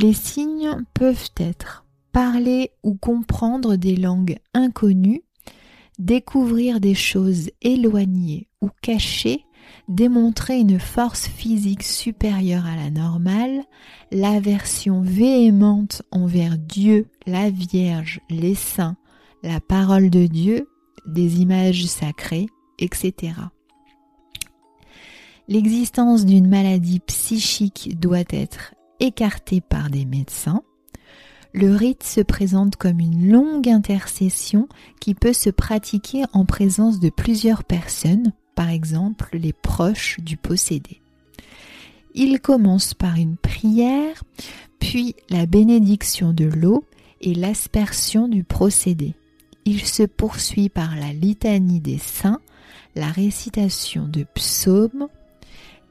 Les 0.00 0.14
signes 0.14 0.82
peuvent 0.94 1.30
être 1.36 1.84
parler 2.10 2.70
ou 2.82 2.94
comprendre 2.94 3.76
des 3.76 3.96
langues 3.96 4.38
inconnues, 4.54 5.24
découvrir 5.98 6.80
des 6.80 6.94
choses 6.94 7.50
éloignées 7.60 8.48
ou 8.62 8.70
cachées, 8.80 9.44
démontrer 9.88 10.58
une 10.58 10.80
force 10.80 11.26
physique 11.26 11.82
supérieure 11.82 12.64
à 12.64 12.76
la 12.76 12.88
normale, 12.88 13.62
l'aversion 14.10 15.02
véhémente 15.02 16.00
envers 16.10 16.56
Dieu, 16.56 17.10
la 17.26 17.50
Vierge, 17.50 18.22
les 18.30 18.54
saints, 18.54 18.96
la 19.42 19.60
parole 19.60 20.08
de 20.08 20.26
Dieu, 20.26 20.66
des 21.04 21.42
images 21.42 21.84
sacrées, 21.84 22.46
etc. 22.78 23.34
L'existence 25.46 26.24
d'une 26.24 26.48
maladie 26.48 27.00
psychique 27.00 27.98
doit 28.00 28.24
être 28.30 28.72
écartée 29.00 29.60
par 29.60 29.90
des 29.90 30.04
médecins. 30.04 30.62
Le 31.52 31.74
rite 31.74 32.04
se 32.04 32.20
présente 32.20 32.76
comme 32.76 33.00
une 33.00 33.30
longue 33.30 33.68
intercession 33.68 34.68
qui 35.00 35.14
peut 35.14 35.32
se 35.32 35.50
pratiquer 35.50 36.22
en 36.32 36.44
présence 36.44 37.00
de 37.00 37.10
plusieurs 37.10 37.64
personnes, 37.64 38.32
par 38.54 38.68
exemple 38.68 39.30
les 39.32 39.52
proches 39.52 40.20
du 40.20 40.36
possédé. 40.36 41.00
Il 42.14 42.40
commence 42.40 42.94
par 42.94 43.16
une 43.16 43.36
prière, 43.36 44.22
puis 44.78 45.16
la 45.28 45.46
bénédiction 45.46 46.32
de 46.32 46.44
l'eau 46.44 46.84
et 47.20 47.34
l'aspersion 47.34 48.28
du 48.28 48.44
procédé 48.44 49.14
il 49.64 49.86
se 49.86 50.02
poursuit 50.02 50.68
par 50.68 50.96
la 50.96 51.12
litanie 51.12 51.80
des 51.80 51.98
saints, 51.98 52.40
la 52.96 53.08
récitation 53.08 54.08
de 54.08 54.24
psaumes 54.34 55.08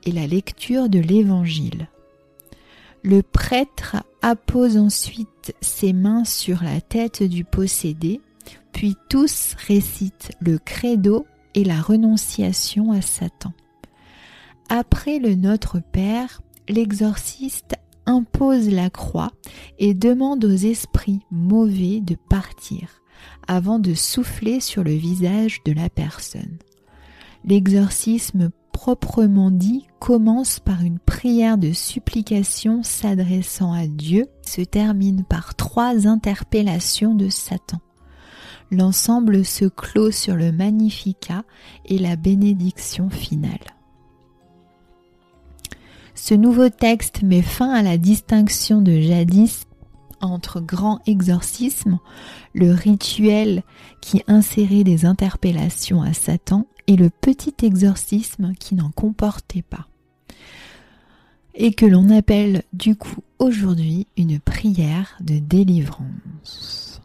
et 0.06 0.12
la 0.12 0.28
lecture 0.28 0.90
de 0.90 1.00
l'Évangile. 1.00 1.88
Le 3.04 3.22
prêtre 3.22 3.98
appose 4.22 4.78
ensuite 4.78 5.56
ses 5.62 5.94
mains 5.94 6.26
sur 6.26 6.64
la 6.64 6.82
tête 6.82 7.24
du 7.24 7.46
possédé, 7.46 8.20
puis 8.74 8.96
tous 9.10 9.56
récitent 9.68 10.32
le 10.42 10.58
credo 10.58 11.26
et 11.56 11.64
la 11.64 11.82
renonciation 11.82 12.92
à 12.92 13.02
Satan. 13.02 13.54
Après 14.70 15.20
le 15.20 15.36
Notre 15.36 15.80
Père, 15.80 16.42
l'exorciste 16.68 17.76
impose 18.06 18.70
la 18.70 18.90
croix 18.90 19.32
et 19.78 19.94
demande 19.94 20.44
aux 20.46 20.56
esprits 20.56 21.22
mauvais 21.32 22.02
de 22.02 22.16
partir 22.16 23.02
avant 23.48 23.80
de 23.80 23.94
souffler 23.94 24.60
sur 24.60 24.84
le 24.84 24.94
visage 24.94 25.60
de 25.66 25.72
la 25.72 25.90
personne. 25.90 26.58
L'exorcisme 27.46 28.52
proprement 28.72 29.52
dit 29.52 29.88
commence 30.00 30.60
par 30.60 30.82
une 30.82 31.00
prière 31.00 31.58
de 31.58 31.72
supplication 31.72 32.82
s'adressant 32.84 33.74
à 33.74 33.88
Dieu, 33.88 34.28
se 34.42 34.62
termine 34.62 35.24
par 35.24 35.56
trois 35.56 36.08
interpellations 36.08 37.14
de 37.14 37.30
Satan. 37.30 37.80
L'ensemble 38.72 39.44
se 39.46 39.66
clôt 39.66 40.12
sur 40.12 40.36
le 40.36 40.52
Magnificat 40.52 41.44
et 41.86 41.98
la 41.98 42.16
bénédiction 42.16 43.10
finale. 43.10 43.76
Ce 46.14 46.34
nouveau 46.34 46.70
texte 46.70 47.24
met 47.24 47.42
fin 47.42 47.72
à 47.72 47.82
la 47.82 47.98
distinction 47.98 48.82
de 48.82 49.00
jadis 49.00 49.66
entre 50.22 50.60
grand 50.60 51.00
exorcisme, 51.08 52.00
le 52.54 52.74
rituel 52.74 53.64
qui 54.02 54.22
insérait 54.28 54.84
des 54.84 55.06
interpellations 55.06 56.02
à 56.02 56.14
Satan, 56.14 56.68
et 56.90 56.96
le 56.96 57.12
petit 57.12 57.54
exorcisme 57.62 58.54
qui 58.60 58.74
n'en 58.74 58.90
comportait 58.90 59.62
pas. 59.62 59.88
Et 61.54 61.72
que 61.72 61.86
l'on 61.86 62.10
appelle 62.10 62.64
du 62.74 62.96
coup 62.96 63.22
aujourd'hui 63.38 64.08
une 64.18 64.40
prière 64.40 65.16
de 65.22 65.38
délivrance. 65.38 67.00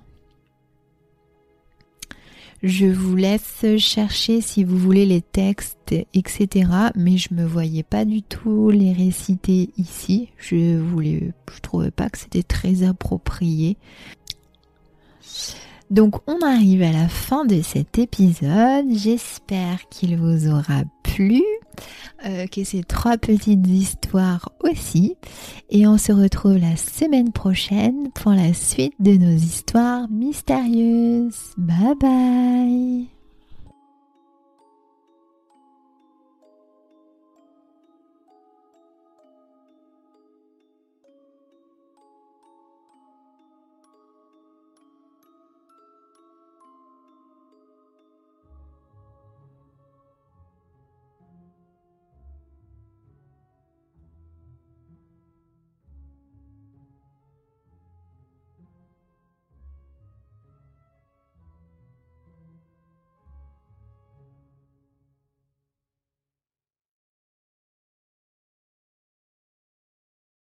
Je 2.62 2.86
vous 2.86 3.14
laisse 3.14 3.66
chercher 3.76 4.40
si 4.40 4.64
vous 4.64 4.78
voulez 4.78 5.04
les 5.04 5.20
textes, 5.20 5.94
etc. 6.14 6.70
Mais 6.94 7.18
je 7.18 7.34
me 7.34 7.44
voyais 7.44 7.82
pas 7.82 8.06
du 8.06 8.22
tout 8.22 8.70
les 8.70 8.94
réciter 8.94 9.68
ici. 9.76 10.30
Je 10.38 10.78
voulais, 10.78 11.34
je 11.54 11.60
trouvais 11.60 11.90
pas 11.90 12.08
que 12.08 12.16
c'était 12.16 12.42
très 12.42 12.84
approprié. 12.84 13.76
Donc 15.94 16.16
on 16.26 16.44
arrive 16.44 16.82
à 16.82 16.90
la 16.90 17.06
fin 17.06 17.44
de 17.44 17.62
cet 17.62 18.00
épisode. 18.00 18.86
J'espère 18.90 19.88
qu'il 19.90 20.16
vous 20.16 20.48
aura 20.48 20.82
plu, 21.04 21.40
euh, 22.26 22.48
que 22.48 22.64
ces 22.64 22.82
trois 22.82 23.16
petites 23.16 23.68
histoires 23.68 24.48
aussi. 24.58 25.14
Et 25.70 25.86
on 25.86 25.96
se 25.96 26.10
retrouve 26.10 26.56
la 26.56 26.74
semaine 26.76 27.30
prochaine 27.30 28.10
pour 28.12 28.32
la 28.32 28.52
suite 28.54 28.94
de 28.98 29.12
nos 29.12 29.36
histoires 29.36 30.08
mystérieuses. 30.10 31.54
Bye 31.56 31.94
bye 32.00 33.13